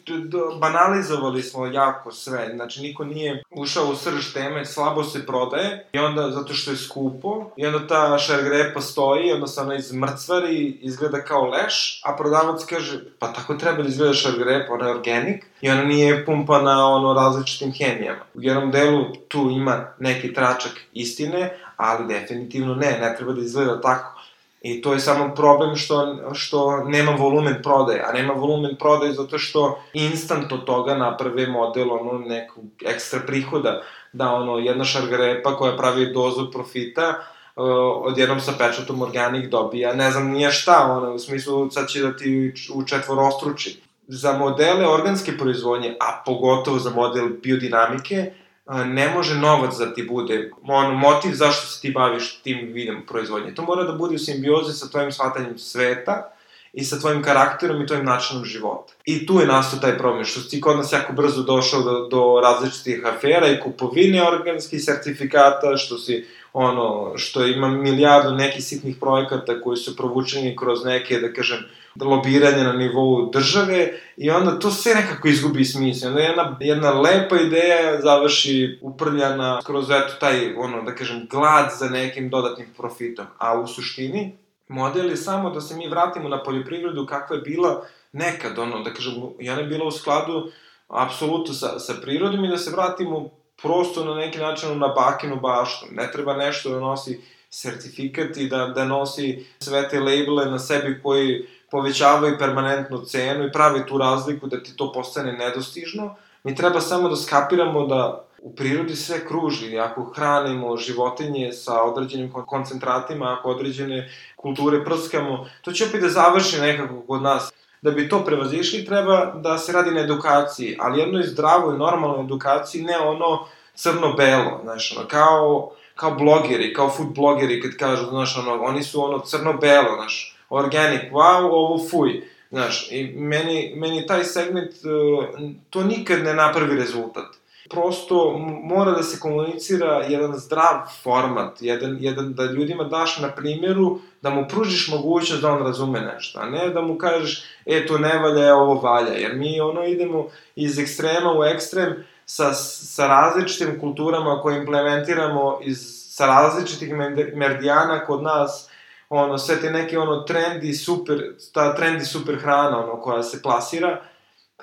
[0.61, 5.99] banalizovali smo jako sve, znači niko nije ušao u srž teme, slabo se prodaje i
[5.99, 11.25] onda zato što je skupo i onda ta šargrepa stoji, onda se ona izmrcvari, izgleda
[11.25, 15.71] kao leš, a prodavac kaže, pa tako treba da izgleda šargrepa, ona je organik i
[15.71, 18.21] ona nije pumpana ono različitim hemijama.
[18.35, 23.81] U jednom delu tu ima neki tračak istine, ali definitivno ne, ne treba da izgleda
[23.81, 24.21] tako.
[24.63, 29.39] I to je samo problem što, što nema volumen prodaje, a nema volumen prodaje zato
[29.39, 35.77] što instant od toga naprave model ono neku ekstra prihoda, da ono jedna šargarepa koja
[35.77, 37.15] pravi dozu profita,
[37.57, 42.17] odjednom sa pečatom organik dobija, ne znam nije šta, ono, u smislu sad će da
[42.17, 43.81] ti u četvorostruči.
[44.09, 48.33] Za modele organske proizvodnje, a pogotovo za model biodinamike,
[48.67, 53.55] ne može novac da ti bude on, motiv zašto se ti baviš tim vidom proizvodnje.
[53.55, 56.31] To mora da bude u simbiozi sa tvojim shvatanjem sveta
[56.73, 58.93] i sa tvojim karakterom i tvojim načinom života.
[59.05, 62.41] I tu je nastao taj problem, što si kod nas jako brzo došao do, do
[62.43, 69.61] različitih afera i kupovine organskih sertifikata, što si ono, što ima milijardu nekih sitnih projekata
[69.61, 71.59] koji su provučeni kroz neke, da kažem,
[72.01, 76.09] lobiranje na nivou države i onda to sve nekako izgubi smisla.
[76.09, 81.89] Onda jedna, jedna lepa ideja završi uprljana kroz eto taj, ono, da kažem, glad za
[81.89, 83.27] nekim dodatnim profitom.
[83.39, 84.37] A u suštini,
[84.69, 88.95] model je samo da se mi vratimo na poljoprivredu kakva je bila nekad, ono, da
[88.95, 90.51] kažem, ona je bila u skladu
[90.89, 93.29] apsolutno sa, sa prirodom i da se vratimo
[93.63, 95.87] prosto na neki način na bakinu baštu.
[95.91, 101.01] Ne treba nešto da nosi sertifikat i da, da nosi sve te labele na sebi
[101.03, 106.15] koji povećavaju permanentnu cenu i pravi tu razliku da ti to postane nedostižno.
[106.45, 109.79] Mi treba samo da skapiramo da u prirodi sve kruži.
[109.79, 116.61] Ako hranimo životinje sa određenim koncentratima, ako određene kulture prskamo, to će opet da završi
[116.61, 117.53] nekako kod nas.
[117.83, 122.83] Da bi to prevazišli, treba da se radi na edukaciji, ali jednoj zdravoj, normalnoj edukaciji,
[122.83, 128.63] ne ono crno-belo, znaš, ono, kao, kao blogeri, kao food blogeri, kad kažu, znaš, ono,
[128.63, 134.71] oni su ono crno-belo, znaš, organic, wow, ovo fuj, znaš, i meni, meni taj segment,
[134.71, 135.41] uh,
[135.71, 137.27] to nikad ne napravi rezultat.
[137.71, 143.99] Prosto mora da se komunicira jedan zdrav format, jedan, jedan da ljudima daš na primjeru,
[144.23, 147.99] da mu pružiš mogućnost da on razume nešto, a ne da mu kažeš, e, to
[147.99, 153.81] ne valja, ovo valja, jer mi ono idemo iz ekstrema u ekstrem sa, sa različitim
[153.81, 156.95] kulturama koje implementiramo iz, sa različitih
[157.35, 158.71] merdijana kod nas,
[159.17, 164.03] ono, sve te neke ono trendi super, ta trendi super hrana, ono, koja se plasira,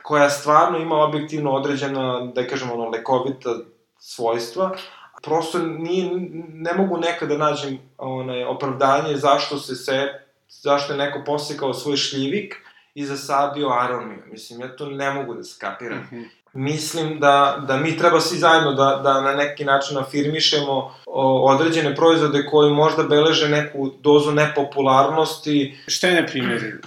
[0.03, 3.55] koja stvarno ima objektivno određena, da kažemo, ono, lekovita
[3.99, 4.71] svojstva,
[5.23, 6.11] prosto nije,
[6.53, 10.07] ne mogu nekada da nađem onaj, opravdanje zašto se se,
[10.49, 12.55] zašto je neko posekao svoj šljivik
[12.93, 14.23] i zasadio aroniju.
[14.31, 15.97] Mislim, ja to ne mogu da skapiram.
[15.97, 16.40] Mm -hmm.
[16.53, 20.95] Mislim da, da mi treba svi zajedno da, da na neki način afirmišemo
[21.43, 25.77] određene proizvode koji možda beleže neku dozu nepopularnosti.
[25.87, 26.81] Šta je, na primjer,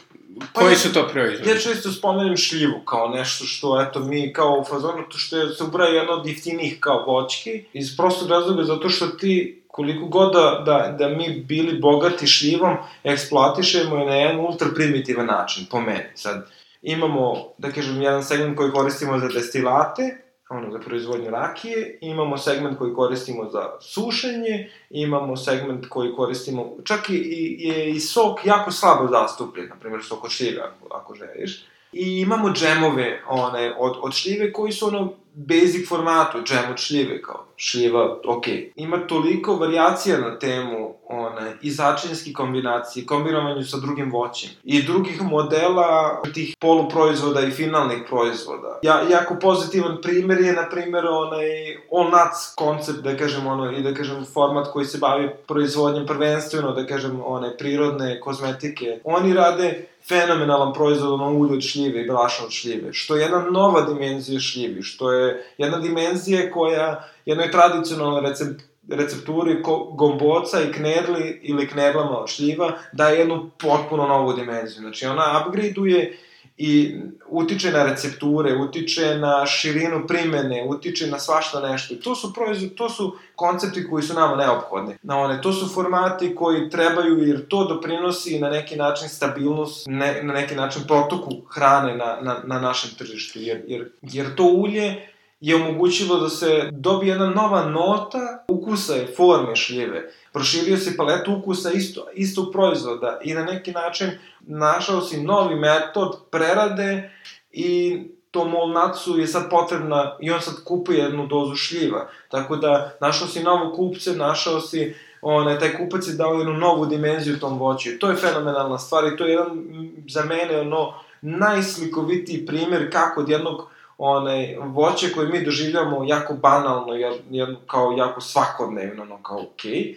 [0.53, 1.50] Pa Koji su to proizvodi?
[1.50, 5.55] Ja često spomenem šljivu kao nešto što, eto, mi kao u fazonu, to što je,
[5.55, 10.33] se ubraja jedno od jeftinih kao voćki, iz prostog razloga zato što ti koliko god
[10.33, 15.81] da, da, da mi bili bogati šljivom, eksploatišemo je na jedan ultra primitivan način, po
[15.81, 16.05] meni.
[16.14, 16.46] Sad,
[16.85, 20.03] imamo, da kažem, jedan segment koji koristimo za destilate,
[20.49, 27.11] ono, za proizvodnju rakije, imamo segment koji koristimo za sušenje, imamo segment koji koristimo, čak
[27.11, 31.14] i, i, je i sok jako slabo zastupljen, na primjer sok od šljive, ako, ako
[31.14, 31.64] želiš.
[31.92, 37.23] I imamo džemove one, od, od šljive koji su ono basic formatu, džem od šljive,
[37.23, 38.44] kao šljiva, ok.
[38.77, 45.23] Ima toliko variacija na temu one, i začinjski kombinacije, kombinovanju sa drugim voćem i drugih
[45.23, 48.79] modela tih poluproizvoda i finalnih proizvoda.
[48.83, 53.83] Ja, jako pozitivan primer je, na primjer, onaj all nuts koncept, da kažem, ono, i
[53.83, 59.01] da kažem, format koji se bavi proizvodnjem prvenstveno, da kažem, one prirodne kozmetike.
[59.05, 63.44] Oni rade fenomenalan proizvod, ono ulje od šljive i brašna od šljive, što je jedna
[63.50, 70.72] nova dimenzija šljivi, što je jedna dimenzija koja jednoj tradicionalnoj recept, recepturi ko, gomboca i
[70.72, 74.80] knedli ili knedlama od šljiva daje jednu potpuno novu dimenziju.
[74.80, 76.18] Znači ona upgradeuje
[76.56, 76.96] i
[77.28, 81.94] utiče na recepture, utiče na širinu primene, utiče na svašta nešto.
[81.94, 84.96] To su proizvod, to su koncepti koji su nama neophodni.
[85.02, 90.22] Na one, to su formati koji trebaju jer to doprinosi na neki način stabilnost, ne,
[90.22, 93.38] na neki način protoku hrane na, na, na našem tržištu.
[93.38, 95.13] Jer, jer, jer to ulje
[95.44, 100.11] je omogućilo da se dobije jedna nova nota ukusa i forme šljive.
[100.33, 106.16] Proširio se paletu ukusa isto, istog proizvoda i na neki način našao si novi metod
[106.30, 107.11] prerade
[107.52, 107.98] i
[108.30, 112.09] to molnacu je sad potrebna i on sad kupuje jednu dozu šljiva.
[112.28, 116.86] Tako da našao si novo kupce, našao si onaj, taj kupac je dao jednu novu
[116.86, 117.90] dimenziju tom voću.
[118.01, 119.64] To je fenomenalna stvar i to je jedan
[120.09, 123.74] za mene ono najslikovitiji primer kako od jednog
[124.07, 126.94] onaj, voće koje mi doživljamo jako banalno,
[127.30, 129.72] jedno, kao jako svakodnevno, no, kao okej.
[129.72, 129.94] Okay.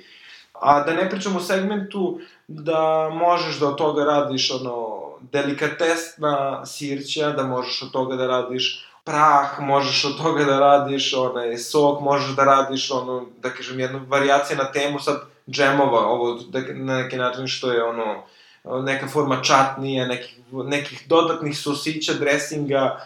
[0.54, 5.02] A da ne pričamo o segmentu da možeš da od toga radiš ono
[5.32, 11.58] delikatesna sirća, da možeš od toga da radiš prah, možeš od toga da radiš onaj
[11.58, 16.60] sok, možeš da radiš ono, da kažem, jednu variaciju na temu sad džemova, ovo da,
[16.74, 18.24] na neki način što je ono,
[18.84, 23.00] neka forma čatnije, nekih, nekih dodatnih sosića, dresinga,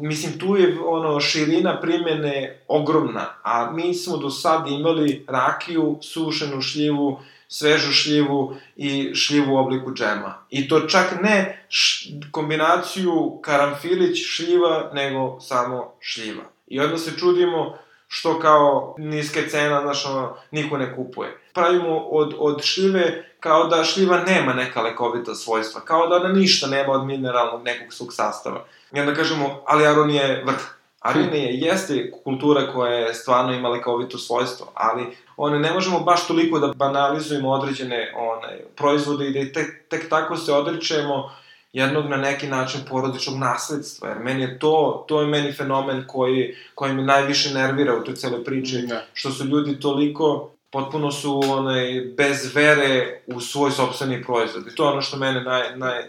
[0.00, 6.62] mislim, tu je ono, širina primene ogromna, a mi smo do sad imali rakiju, sušenu
[6.62, 10.34] šljivu, svežu šljivu i šljivu u obliku džema.
[10.50, 16.42] I to čak ne š, kombinaciju karamfilić šljiva, nego samo šljiva.
[16.66, 17.78] I onda se čudimo
[18.08, 21.40] što kao niske cena, znaš, ono, niko ne kupuje.
[21.54, 26.66] Pravimo od, od šljive kao da šljiva nema neka lekovita svojstva, kao da ona ništa
[26.66, 28.64] nema od mineralnog nekog svog sastava.
[28.92, 30.80] I onda kažemo, ali aron je vrh.
[31.00, 36.58] Aronije jeste kultura koja je stvarno ima lekovito svojstvo, ali one ne možemo baš toliko
[36.58, 41.30] da banalizujemo određene one, proizvode i da tek, tek tako se odričemo
[41.72, 46.56] jednog na neki način porodičnog nasledstva, jer meni je to, to je meni fenomen koji,
[46.74, 49.04] koji me najviše nervira u toj celoj priči, da.
[49.12, 54.66] što su ljudi toliko potpuno su onaj, bez vere u svoj sobstveni proizvod.
[54.66, 56.02] I to je ono što mene naj, naj,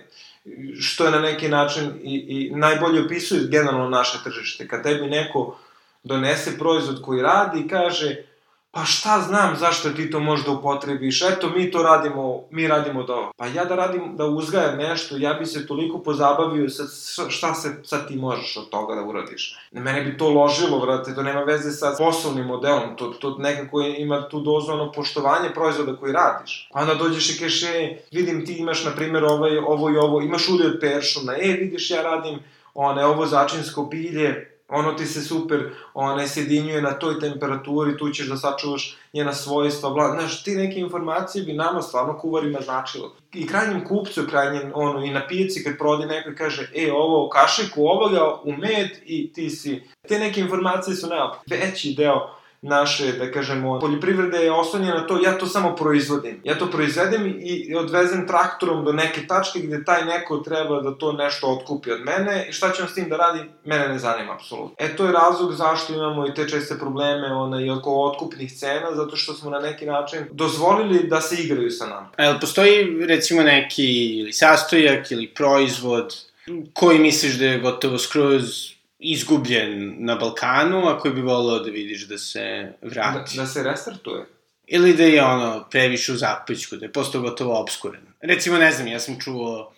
[0.80, 4.68] što je na neki način i, i najbolje opisuje generalno naše tržište.
[4.68, 5.58] Kad tebi neko
[6.04, 8.16] donese proizvod koji radi i kaže
[8.72, 13.32] pa šta znam zašto ti to možda upotrebiš, eto mi to radimo, mi radimo da
[13.38, 16.84] Pa ja da radim, da uzgajam nešto, ja bi se toliko pozabavio sa
[17.30, 19.58] šta se sad ti možeš od toga da uradiš.
[19.72, 24.30] Mene bi to ložilo, vrate, to nema veze sa poslovnim modelom, to, to nekako ima
[24.30, 26.70] tu dozu ono poštovanje proizvoda koji radiš.
[26.74, 30.22] Pa onda dođeš i kažeš, e, vidim ti imaš, na primjer, ovaj, ovo i ovo,
[30.22, 32.40] imaš ulje od peršuna, e, vidiš, ja radim
[32.74, 38.28] one, ovo začinsko bilje, ono ti se super one, sjedinjuje na toj temperaturi, tu ćeš
[38.28, 43.16] da sačuvaš njena svojstva, bla, znaš, ti neke informacije bi nama stvarno kuvarima značilo.
[43.34, 47.30] I krajnjem kupcu, krajnjem, ono, i na pijaci kad prodi neko i kaže, e, ovo
[47.30, 49.82] kašiku ovoga u med i ti si.
[50.08, 51.58] Te neke informacije su neophodne.
[51.58, 56.42] Veći deo naše, da kažemo, poljoprivrede je oslonjena na to, ja to samo proizvodim.
[56.44, 61.12] Ja to proizvedem i odvezem traktorom do neke tačke gde taj neko treba da to
[61.12, 64.34] nešto otkupi od mene i šta će on s tim da radi, mene ne zanima
[64.34, 64.76] apsolutno.
[64.78, 68.96] E, to je razlog zašto imamo i te česte probleme ona, i oko otkupnih cena,
[68.96, 72.10] zato što smo na neki način dozvolili da se igraju sa nama.
[72.18, 76.16] Jel postoji recimo neki ili sastojak ili proizvod
[76.74, 78.72] koji misliš da je gotovo skroz
[79.02, 83.36] izgubljen na Balkanu, a koji bi volio da vidiš da se vrati.
[83.36, 84.26] Da, da se restartuje.
[84.68, 88.02] Ili da je ono previše u zapećku, da je postao gotovo obskuren.
[88.22, 89.74] Recimo, ne znam, ja sam čuo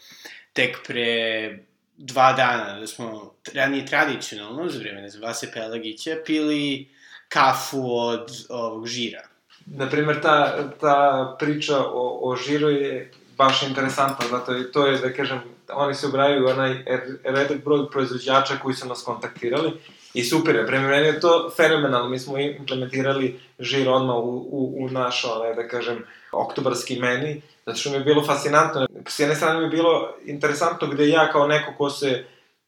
[0.53, 1.59] tek pre
[1.97, 6.87] dva dana da smo ranije tradicionalno, za vreme, ne znam, Vase Pelagića, pili
[7.29, 9.21] kafu od ovog žira.
[9.65, 15.13] Naprimer, ta, ta priča o, o žiru je baš interesantna, zato je, to je, da
[15.13, 16.85] kažem, oni se ubraju onaj
[17.23, 19.71] redak broj proizvođača koji su nas kontaktirali
[20.13, 24.85] i super je, prema meni je to fenomenalno, mi smo implementirali žir odmah u, u,
[24.85, 28.87] u naš, onaj, da kažem, oktobarski meni, zato što mi je bilo fascinantno.
[29.07, 32.25] S jedne strane mi je bilo interesantno gde ja kao neko ko se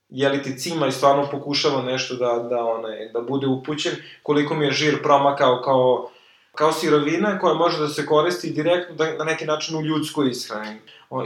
[0.09, 3.93] jeli ti cima i stvarno pokušava nešto da, da, onaj, da bude upućen,
[4.23, 6.09] koliko mi je žir promakao kao
[6.56, 10.78] kao sirovina koja može da se koristi direktno da, na neki način u ljudskoj ishrani.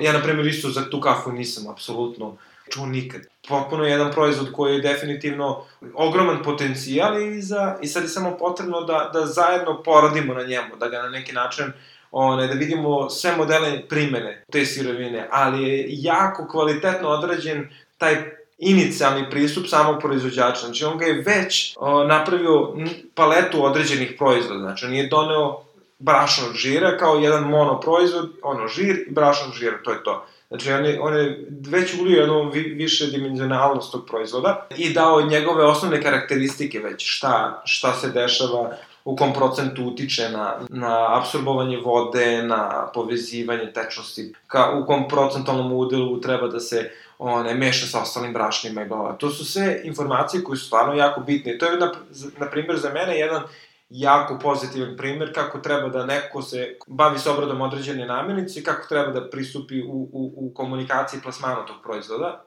[0.01, 2.37] Ja, na primjer, isto za tu kafu nisam apsolutno
[2.69, 3.21] čuo nikad.
[3.47, 5.63] Potpuno jedan proizvod koji je definitivno
[5.93, 10.75] ogroman potencijal i, za, i sad je samo potrebno da, da zajedno poradimo na njemu,
[10.79, 11.65] da ga na neki način
[12.11, 19.29] one, da vidimo sve modele primene te sirovine, ali je jako kvalitetno odrađen taj inicijalni
[19.29, 20.65] pristup samog proizvođača.
[20.65, 22.73] Znači, on ga je već o, napravio
[23.15, 24.59] paletu određenih proizvoda.
[24.59, 25.61] Znači, on je doneo
[25.99, 30.25] brašnog žira kao jedan monoproizvod, ono, žir i brašnog žira, to je to.
[30.47, 35.21] Znači, on je, on je već ulio jednu vi, više dimenzionalnost tog proizvoda i dao
[35.21, 38.71] njegove osnovne karakteristike već, šta, šta se dešava,
[39.05, 45.73] u kom procentu utiče na, na absorbovanje vode, na povezivanje tečnosti, ka, u kom procentalnom
[45.73, 50.43] udelu treba da se one, meša sa ostalim brašnjima i bla, To su sve informacije
[50.43, 51.57] koje su stvarno jako bitne.
[51.57, 51.91] To je, na,
[52.37, 53.41] na primjer, za mene jedan
[53.89, 59.11] jako pozitivan primer kako treba da neko se bavi s obradom određene namirnice, kako treba
[59.11, 62.45] da pristupi u, u, u komunikaciji plasmana tog proizvoda.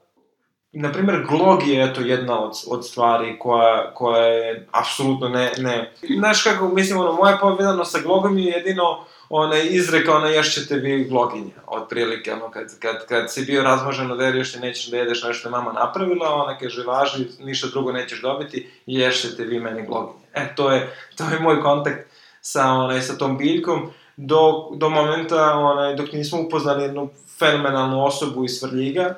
[0.72, 5.92] Na primer, glog je eto jedna od, od stvari koja, koja je apsolutno ne, ne...
[6.18, 9.04] Znaš kako, mislim, ono, moja povedano sa glogom je jedino
[9.34, 14.34] ona izreka, ona ješćete vi gloginja, otprilike, ono, kad, kad, kad si bio razmažen od
[14.34, 18.70] još nećeš da jedeš nešto je mama napravila, ona kaže, važi, ništa drugo nećeš dobiti,
[18.86, 20.24] ješćete vi meni gloginje.
[20.34, 22.10] E, to je, to je moj kontakt
[22.40, 28.44] sa, onaj, sa tom biljkom, do, do momenta, onaj, dok nismo upoznali jednu fenomenalnu osobu
[28.44, 29.14] iz Svrljiga,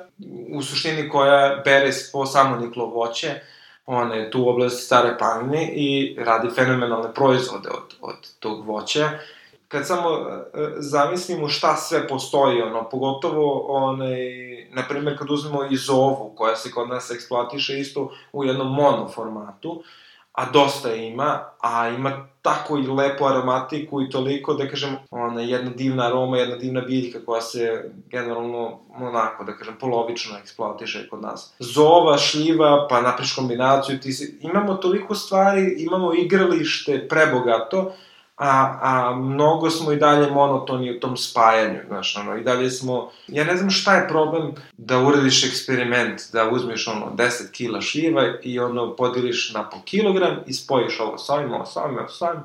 [0.51, 3.33] u suštini koja bere po samoniklo voće,
[3.85, 9.09] ona je tu u oblasti Stare Planine i radi fenomenalne proizvode od, od tog voća
[9.67, 10.27] kad samo uh,
[10.77, 14.19] zamislimo šta sve postoji, ono, pogotovo, onaj,
[14.71, 19.83] na primjer, kad uzmemo izovu, koja se kod nas eksploatiše isto u jednom mono formatu,
[20.35, 25.69] a dosta ima, a ima tako i lepu aromatiku i toliko, da kažem, ona jedna
[25.69, 31.53] divna aroma, jedna divna biljka koja se generalno, onako, da kažem, polovično eksploatiše kod nas.
[31.59, 37.93] Zova, šljiva, pa napriš kombinaciju, ti si, imamo toliko stvari, imamo igralište prebogato,
[38.37, 43.11] a, a mnogo smo i dalje monotoni u tom spajanju, znaš, ono, i dalje smo,
[43.27, 48.23] ja ne znam šta je problem da uradiš eksperiment, da uzmeš, ono, 10 kila šljiva
[48.43, 52.07] i, ono, podeliš na po kilogram i spojiš ovo s ovim, ovo s ovim, ovo
[52.07, 52.41] s ovim,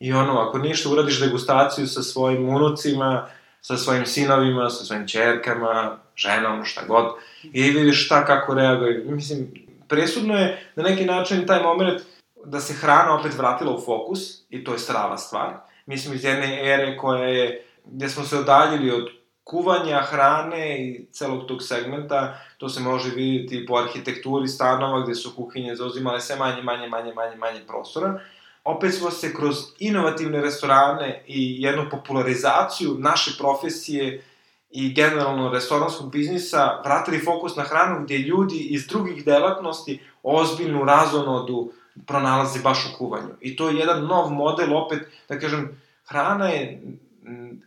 [0.00, 3.26] i, ono, ako ništa, uradiš degustaciju sa svojim unucima,
[3.60, 7.06] sa svojim sinovima, sa svojim čerkama, ženom, šta god,
[7.52, 12.02] i vidiš šta, kako reaguje, mislim, presudno je na neki način taj moment
[12.50, 14.20] da se hrana opet vratila u fokus,
[14.50, 15.54] i to je strava stvar.
[15.86, 19.08] Mislim, iz jedne ere koja je, gde smo se odaljili od
[19.44, 25.36] kuvanja hrane i celog tog segmenta, to se može vidjeti po arhitekturi stanova gde su
[25.36, 28.20] kuhinje zauzimale sve manje, manje, manje, manje, manje prostora.
[28.64, 34.22] Opet smo se kroz inovativne restorane i jednu popularizaciju naše profesije
[34.70, 41.72] i generalno restoranskog biznisa vratili fokus na hranu gde ljudi iz drugih delatnosti ozbiljnu razonodu
[42.06, 43.34] pronalazi baš u kuvanju.
[43.40, 46.82] I to je jedan nov model, opet, da kažem, hrana je,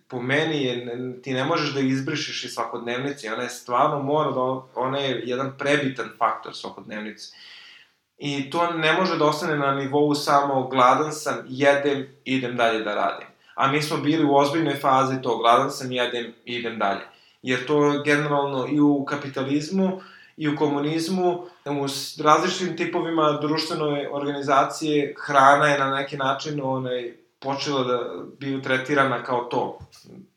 [0.08, 0.76] po meni je,
[1.22, 4.42] ti ne možeš da izbrišeš iz svakodnevnice, ona je stvarno mora da,
[4.76, 7.36] ona je jedan prebitan faktor svakodnevnice.
[8.18, 12.96] I to ne može da ostane na nivou samo gladan sam, jedem, idem dalje da
[12.96, 13.28] radim.
[13.56, 17.02] A mi smo bili u ozbiljnoj fazi to, gladan sam, jedem, idem dalje.
[17.42, 20.02] Jer to generalno i u kapitalizmu,
[20.38, 21.88] i u komunizmu, u
[22.24, 28.00] različitim tipovima društvene organizacije, hrana je na neki način onaj, počela da
[28.40, 29.80] bi tretirana kao to,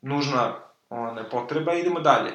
[0.03, 0.55] nužna
[0.91, 2.33] ona, potreba, idemo dalje.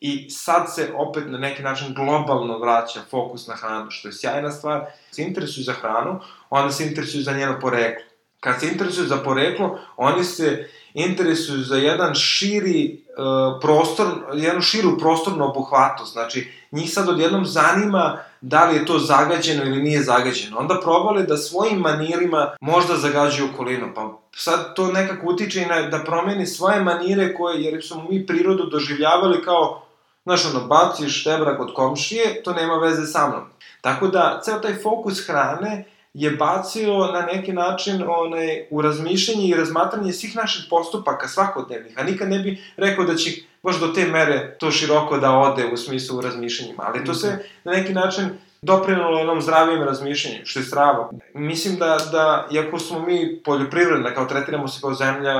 [0.00, 4.50] I sad se opet na neki način globalno vraća fokus na hranu, što je sjajna
[4.50, 4.84] stvar.
[5.10, 8.04] Se interesuju za hranu, onda se interesuju za njeno poreklo.
[8.40, 14.98] Kad se interesuju za poreklo, oni se interesuju za jedan širi uh, prostor, jednu širu
[14.98, 16.04] prostornu obuhvatu.
[16.04, 20.58] Znači, njih sad odjednom zanima da li je to zagađeno ili nije zagađeno.
[20.58, 23.86] Onda probali da svojim manirima možda zagađuju okolinu.
[23.94, 28.26] Pa sad to nekako utiče i na, da promeni svoje manire koje, jer smo mi
[28.26, 29.82] prirodu doživljavali kao,
[30.24, 33.42] znaš, ono, baciš štebra kod komšije, to nema veze sa mnom.
[33.80, 35.84] Tako da, ceo taj fokus hrane
[36.14, 42.02] je bacio na neki način onaj, u razmišljanje i razmatranje svih naših postupaka svakodnevnih, a
[42.02, 43.30] nikad ne bi rekao da će
[43.62, 47.48] baš do te mere to široko da ode u smislu u razmišljanjima, ali to se
[47.64, 48.30] na neki način
[48.62, 51.10] doprinulo jednom zdravijem razmišljanju, što je strava.
[51.34, 55.36] Mislim da, da iako smo mi poljoprivredna, kao tretiramo se kao zemlja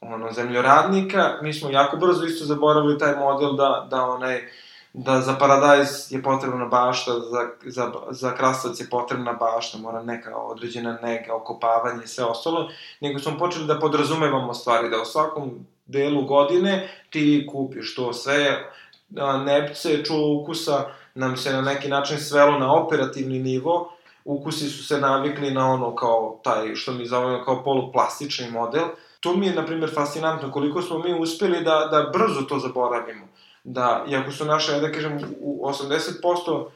[0.00, 4.42] ono, zemljoradnika, mi smo jako brzo isto zaboravili taj model da, da onaj,
[4.98, 10.36] da za paradajz je potrebna bašta, za, za, za krastavac je potrebna bašta, mora neka
[10.36, 12.68] određena nega, okopavanje i sve ostalo,
[13.00, 18.70] nego smo počeli da podrazumevamo stvari, da u svakom delu godine ti kupiš to sve,
[19.44, 20.84] nepce, čulo ukusa
[21.14, 23.92] nam se na neki način svelo na operativni nivo,
[24.24, 28.84] ukusi su se navikli na ono kao taj, što mi zovemo kao poluplastični model.
[29.20, 33.26] To mi je, na primjer, fascinantno koliko smo mi uspeli da, da brzo to zaboravimo
[33.66, 36.66] da, iako su naše, da kažem, u 80%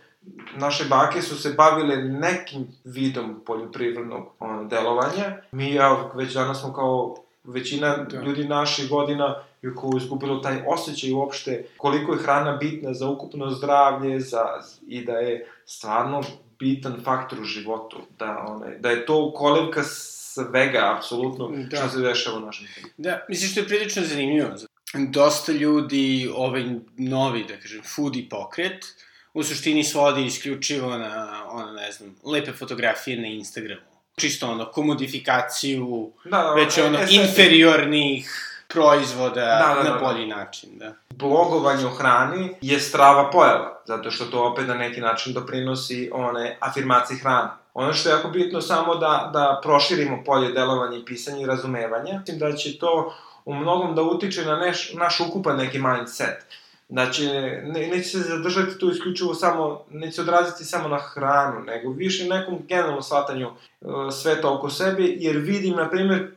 [0.57, 5.37] naše bake su se bavile nekim vidom poljoprivrednog ono, delovanja.
[5.53, 8.21] Mi, ja, već danas smo kao većina da.
[8.21, 13.51] ljudi naših godina je ko izgubilo taj osjećaj uopšte koliko je hrana bitna za ukupno
[13.51, 14.45] zdravlje za,
[14.87, 16.23] i da je stvarno
[16.59, 17.97] bitan faktor u životu.
[18.19, 21.77] Da, one, da je to kolevka svega, apsolutno, da.
[21.77, 22.89] što se dešava u našem filmu.
[22.97, 24.51] Da, mislim što je prilično zanimljivo,
[24.95, 26.65] dosta ljudi, ovaj
[26.97, 28.87] novi, da kažem, foodie pokret,
[29.35, 33.91] u suštini svodi isključivo na, ono, ne znam, lepe fotografije na Instagramu.
[34.17, 40.05] Čisto ono, komodifikaciju, da, da, već ono, e, inferiornih proizvoda da, da, da, na da.
[40.05, 40.95] bolji način, da.
[41.11, 46.57] Blogovanje o hrani je strava pojava, zato što to opet na neki način doprinosi one
[46.61, 47.51] afirmacije hrane.
[47.75, 52.19] Ono što je jako bitno samo da, da proširimo polje delovanja i pisanja i razumevanja,
[52.19, 53.15] mislim da će to
[53.51, 56.47] u mnogom da utiče na neš, naš ukupan neki mindset.
[56.89, 57.27] Znači,
[57.65, 62.29] ne, neće se zadržati tu isključivo samo, neće se odraziti samo na hranu, nego više
[62.29, 66.31] nekom generalnom shvatanju uh, sveta oko sebe, jer vidim, na primjer,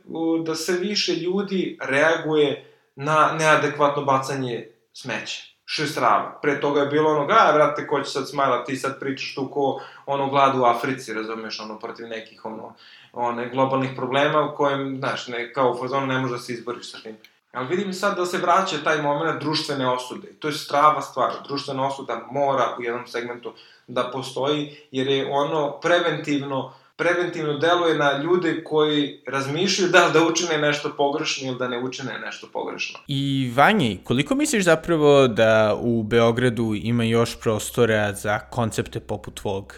[0.45, 5.41] da sve više ljudi reaguje na neadekvatno bacanje smeća.
[5.66, 6.39] šestrava.
[6.41, 9.47] Pre toga je bilo ono, a, vrate, ko će sad smajla, ti sad pričaš tu
[9.49, 12.76] ko ono glad u Africi, razumeš, ono, protiv nekih, ono,
[13.14, 16.91] one, globalnih problema u kojem, znaš, ne, kao u fazonu ne može da se izboriš
[16.91, 17.18] sa tim.
[17.51, 20.28] Ali vidim sad da se vraća taj moment društvene osude.
[20.39, 21.32] To je strava stvar.
[21.47, 23.53] Društvena osuda mora u jednom segmentu
[23.88, 30.57] da postoji, jer je ono preventivno preventivno deluje na ljude koji razmišljaju da da učine
[30.57, 32.99] nešto pogrešno ili da ne učine nešto pogrešno.
[33.07, 39.74] I Vanji, koliko misliš zapravo da u Beogradu ima još prostora za koncepte poput tvog?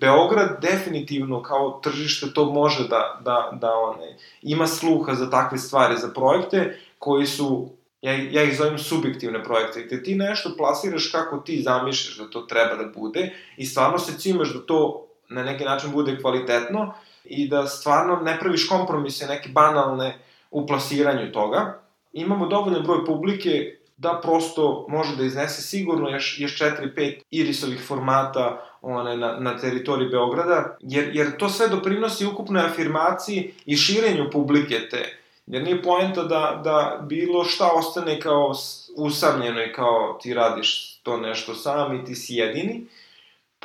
[0.00, 5.96] Beograd definitivno kao tržište to može da, da, da one, ima sluha za takve stvari,
[5.98, 7.68] za projekte koji su,
[8.02, 12.40] ja, ja ih zovem subjektivne projekte, gde ti nešto plasiraš kako ti zamišljaš da to
[12.40, 16.94] treba da bude i stvarno se cimaš da to na neki način bude kvalitetno
[17.24, 20.18] i da stvarno ne praviš kompromise neke banalne
[20.50, 21.80] u plasiranju toga.
[22.12, 28.62] Imamo dovoljno broj publike da prosto može da iznese sigurno još, još 4-5 irisovih formata
[28.86, 34.88] one, na, na teritoriji Beograda, jer, jer to sve doprinosi ukupnoj afirmaciji i širenju publike
[34.90, 35.18] te.
[35.46, 38.52] Jer nije poenta da, da bilo šta ostane kao
[38.96, 42.86] usamljeno i kao ti radiš to nešto sam i ti si jedini,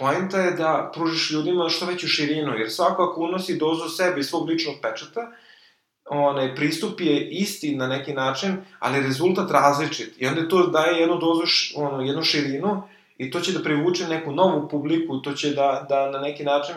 [0.01, 4.23] Poenta je da pružiš ljudima što veću širinu, jer svako ako unosi dozu sebe i
[4.23, 5.31] svog ličnog pečata,
[6.09, 10.13] onaj, pristup je isti na neki način, ali rezultat različit.
[10.17, 11.41] I onda to daje jednu dozu,
[11.75, 12.83] ono, jednu širinu
[13.21, 16.75] i to će da privuče neku novu publiku, to će da, da na neki način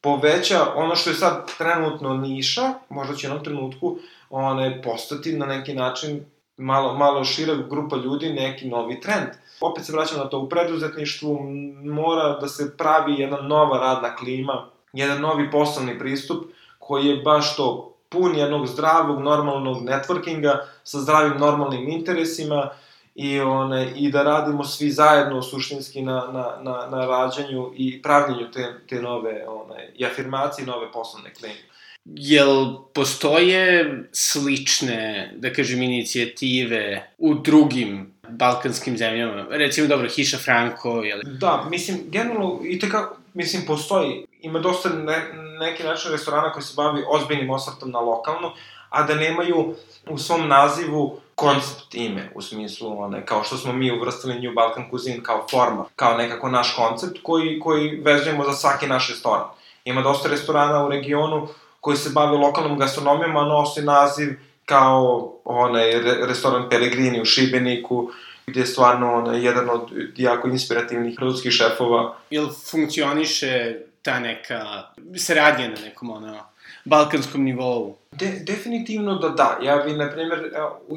[0.00, 3.96] poveća ono što je sad trenutno niša, možda će u jednom trenutku
[4.30, 6.24] one, postati na neki način
[6.56, 9.28] malo, malo šira grupa ljudi neki novi trend.
[9.60, 11.38] Opet se vraćam na to, u preduzetništvu
[11.84, 16.44] mora da se pravi jedna nova radna klima, jedan novi poslovni pristup
[16.78, 22.70] koji je baš to pun jednog zdravog, normalnog networkinga sa zdravim normalnim interesima
[23.14, 28.50] i, one, i da radimo svi zajedno suštinski na, na, na, na rađanju i pravljenju
[28.50, 31.70] te, te nove one, i afirmacije nove poslovne klime.
[32.04, 39.46] Jel postoje slične, da kažem, inicijative u drugim balkanskim zemljama?
[39.50, 41.20] Recimo, dobro, Hiša Franko, jel?
[41.24, 44.26] Da, mislim, generalno, i tako, mislim, postoji.
[44.40, 48.52] Ima dosta ne, neki način restorana koji se bavi ozbiljnim osvrtom na lokalno,
[48.88, 49.74] a da nemaju
[50.08, 54.90] u svom nazivu koncept ime, u smislu, one, kao što smo mi uvrstili New Balkan
[54.90, 59.46] Cuisine kao forma, kao nekako naš koncept koji, koji vezujemo za svaki naš restoran.
[59.84, 61.48] Ima dosta restorana u regionu
[61.80, 64.28] koji se bave lokalnom gastronomijom, a nosi naziv
[64.64, 68.10] kao onaj restoran Peregrini u Šibeniku,
[68.46, 72.16] gde je stvarno onaj, jedan od jako inspirativnih ljudskih šefova.
[72.30, 74.82] Jel funkcioniše ta neka
[75.16, 76.38] saradnja na nekom ono,
[76.84, 77.96] balkanskom nivou?
[78.12, 79.58] De, definitivno da da.
[79.62, 80.52] Ja vi, na primjer,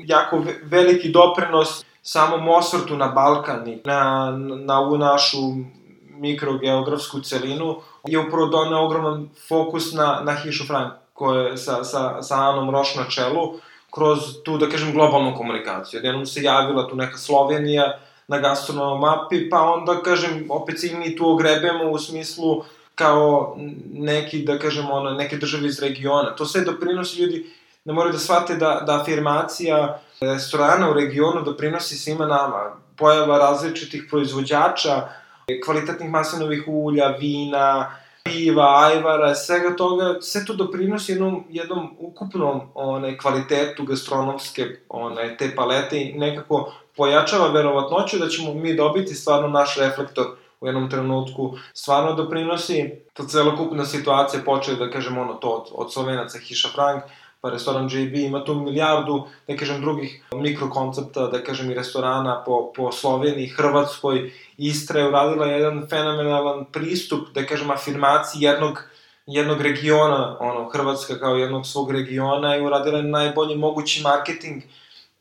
[0.06, 4.32] jako veliki doprinos samom osvrtu na Balkan i na,
[4.66, 5.38] na ovu našu
[6.20, 7.76] mikrogeografsku celinu
[8.08, 12.96] je upravo donao ogroman fokus na, na Hišu Frank, koje sa, sa, sa Anom Roš
[12.96, 13.54] na čelu,
[13.94, 16.02] kroz tu, da kažem, globalnu komunikaciju.
[16.04, 20.96] Jednom se javila tu neka Slovenija na gastronomom mapi, pa onda, kažem, opet se i
[20.96, 22.64] mi tu ogrebemo u smislu
[22.96, 23.58] kao
[23.94, 26.36] neki, da kažem, ono, neke države iz regiona.
[26.36, 27.46] To sve doprinosi ljudi
[27.86, 32.78] da moraju da shvate da, da afirmacija restorana u regionu doprinosi svima nama.
[32.98, 35.08] Pojava različitih proizvođača,
[35.66, 43.18] kvalitetnih maslinovih ulja, vina, piva, ajvara, svega toga, sve to doprinosi jednom, jednom ukupnom one,
[43.18, 49.78] kvalitetu gastronomske one, te palete i nekako pojačava verovatnoću da ćemo mi dobiti stvarno naš
[49.78, 50.26] reflektor
[50.64, 51.58] u jednom trenutku.
[51.74, 57.04] Stvarno doprinosi ta celokupna situacija, počeo da kažem ono to od, od Slovenaca Hiša Frank,
[57.42, 62.72] pa restoran JB, ima tu milijardu, da kažem, drugih mikrokoncepta, da kažem, i restorana po,
[62.76, 64.32] po Sloveniji, Hrvatskoj.
[64.58, 68.84] Istra je uradila jedan fenomenalan pristup, da kažem, afirmaciji jednog
[69.26, 74.64] jednog regiona, ono, Hrvatska kao jednog svog regiona i uradila je najbolji mogući marketing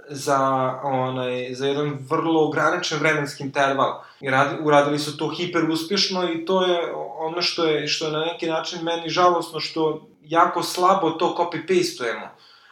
[0.09, 0.41] za,
[0.83, 4.03] onaj, za jedan vrlo ograničen vremenski interval.
[4.23, 8.13] I radi, uradili su to hiper uspješno i to je ono što je, što je
[8.13, 12.29] na neki način meni žalosno, što jako slabo to copy-pastujemo.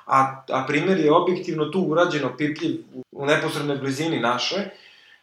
[0.07, 4.71] A, a primer je objektivno tu urađeno pipljiv u neposrednoj blizini naše,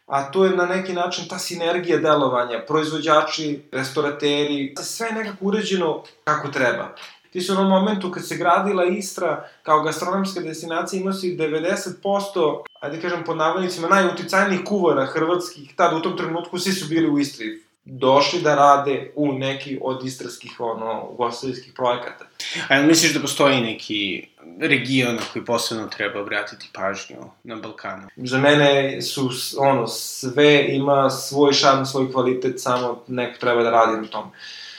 [0.06, 6.02] a to je na neki način ta sinergija delovanja, proizvođači, restorateri, sve je nekako uređeno
[6.24, 6.94] kako treba.
[7.32, 12.62] Ti su u onom momentu kad se gradila Istra kao gastronomska destinacija imao si 90%,
[12.80, 17.18] ajde kažem po navodnicima, najuticajnijih kuvara hrvatskih, tada u tom trenutku svi su bili u
[17.18, 17.62] Istri.
[17.90, 22.24] došli da rade u neki od istarskih ono, ugostiteljskih projekata.
[22.68, 24.28] A jel misliš da postoji neki
[24.60, 28.08] region na koji posebno treba obratiti pažnju na Balkanu?
[28.16, 34.00] Za mene su, ono, sve ima svoj šarm, svoj kvalitet, samo neko treba da radi
[34.00, 34.30] na tom.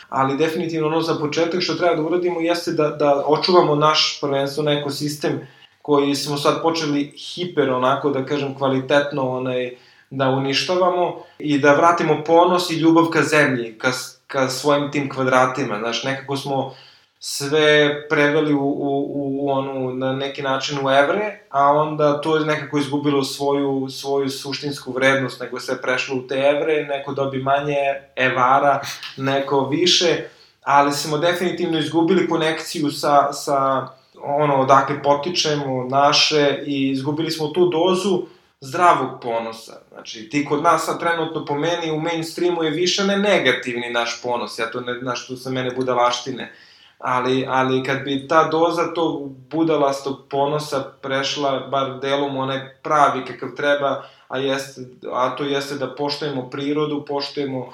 [0.10, 4.72] Ali definitivno ono za početak što treba da uradimo jeste da, da očuvamo naš prvenstveno
[4.72, 5.48] ekosistem
[5.82, 9.76] koji smo sad počeli hiper onako da kažem kvalitetno onaj
[10.10, 13.92] da uništavamo i da vratimo ponos i ljubav ka zemlji, ka,
[14.28, 15.80] ka svojim tim kvadratima.
[15.80, 16.74] Znaš, nekako smo
[17.20, 22.46] sve preveli u, u, u onu, na neki način u evre, a onda to je
[22.46, 27.76] nekako izgubilo svoju, svoju suštinsku vrednost, nego se prešlo u te evre, neko dobi manje
[28.16, 28.82] evara,
[29.18, 30.24] neko više,
[30.64, 33.88] ali smo definitivno izgubili konekciju sa, sa
[34.22, 38.24] ono odakle potičemo naše i izgubili smo tu dozu
[38.62, 39.82] zdravog ponosa.
[39.90, 44.22] Znači, ti kod nas sad trenutno po meni u mainstreamu je više ne negativni naš
[44.24, 46.54] ponos, ja to ne, znaš, tu sa mene budalaštine,
[47.00, 53.50] ali, ali kad bi ta doza tog budalastog ponosa prešla bar delom onaj pravi kakav
[53.56, 54.82] treba, a, jeste,
[55.14, 57.70] a to jeste da poštujemo prirodu, poštujemo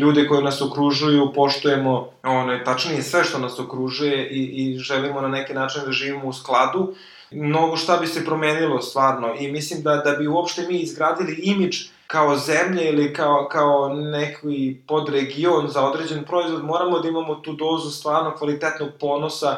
[0.00, 5.28] ljude koji nas okružuju, poštujemo one, tačnije sve što nas okružuje i, i želimo na
[5.28, 6.94] neki način da živimo u skladu,
[7.30, 9.34] mnogo šta bi se promenilo stvarno.
[9.40, 11.76] I mislim da, da bi uopšte mi izgradili imidž
[12.12, 17.90] kao zemlje ili kao, kao neki podregion za određen proizvod, moramo da imamo tu dozu
[17.90, 19.56] stvarno kvalitetnog ponosa,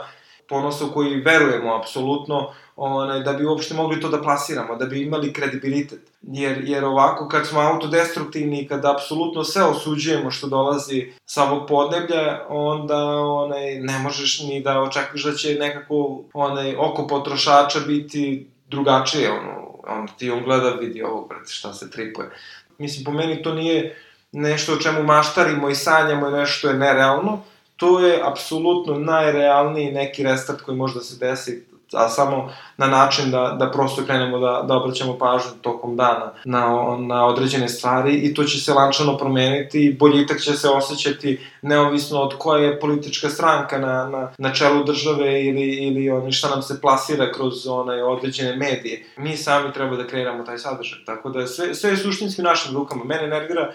[0.48, 5.02] ponosa u koji verujemo apsolutno, onaj, da bi uopšte mogli to da plasiramo, da bi
[5.02, 6.00] imali kredibilitet.
[6.22, 11.68] Jer, jer ovako, kad smo autodestruktivni i kad apsolutno sve osuđujemo što dolazi sa ovog
[11.68, 18.53] podneblja, onda onaj, ne možeš ni da očekuješ da će nekako onaj, oko potrošača biti
[18.66, 22.30] drugačije, ono, on ti on gleda, vidi ovo, brate, šta se tripuje.
[22.78, 23.96] Mislim, po meni to nije
[24.32, 27.42] nešto o čemu maštarimo i sanjamo i nešto je nerealno,
[27.76, 31.66] to je apsolutno najrealniji neki restart koji može da se desi
[31.96, 36.96] a samo na način da, da prosto krenemo da, da obraćamo pažnju tokom dana na,
[36.98, 42.20] na određene stvari i to će se lančano promeniti i boljitak će se osjećati neovisno
[42.20, 46.62] od koje je politička stranka na, na, na čelu države ili, ili oni šta nam
[46.62, 49.04] se plasira kroz onaj određene medije.
[49.16, 52.76] Mi sami treba da kreiramo taj sadržaj, tako da sve, sve je suštinski u našim
[52.76, 53.04] rukama.
[53.04, 53.72] Mene nervira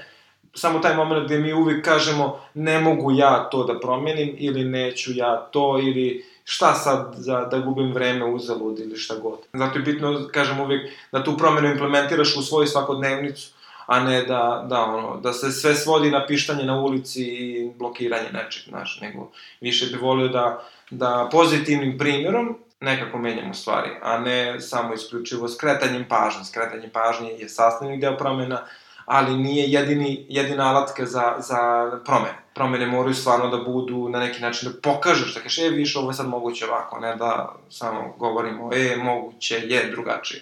[0.54, 5.12] samo taj moment gde mi uvijek kažemo ne mogu ja to da promenim ili neću
[5.16, 9.40] ja to ili šta sad za, da gubim vreme uzalud ili šta god.
[9.54, 13.52] Zato je bitno, kažem uvijek, da tu promenu implementiraš u svoju svakodnevnicu,
[13.86, 18.30] a ne da, da, ono, da se sve svodi na pištanje na ulici i blokiranje
[18.34, 19.32] nečeg, znaš, nego
[19.62, 26.06] više bi volio da, da pozitivnim primjerom nekako menjamo stvari, a ne samo isključivo skretanjem
[26.10, 26.46] pažnje.
[26.46, 28.62] Skretanje pažnje je sastavni deo promena,
[29.06, 32.38] ali nije jedini, jedina alatka za, za promene.
[32.60, 36.10] Promene moraju stvarno da budu na neki način da pokažeš, da kažeš, e, više, ovo
[36.10, 40.42] je sad moguće ovako, ne da samo govorimo, e, moguće je drugačije,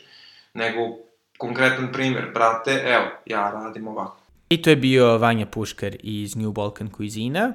[0.54, 0.80] nego
[1.38, 4.18] konkretan primjer, brate, evo, ja radim ovako.
[4.50, 7.54] I to je bio Vanja Puškar iz New Balkan Cuisine.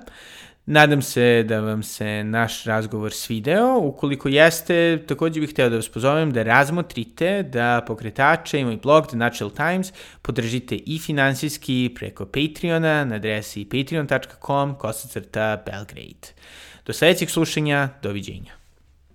[0.66, 3.78] Nadam se da vam se naš razgovor svideo.
[3.78, 9.06] Ukoliko jeste, takođe bih hteo da vas pozovem da razmotrite da pokretače i moj blog
[9.06, 9.92] The Natural Times
[10.22, 16.28] podržite i finansijski preko Patreona na adresi patreon.com kosacrta Belgrade.
[16.86, 18.61] Do sledećeg slušanja, doviđenja.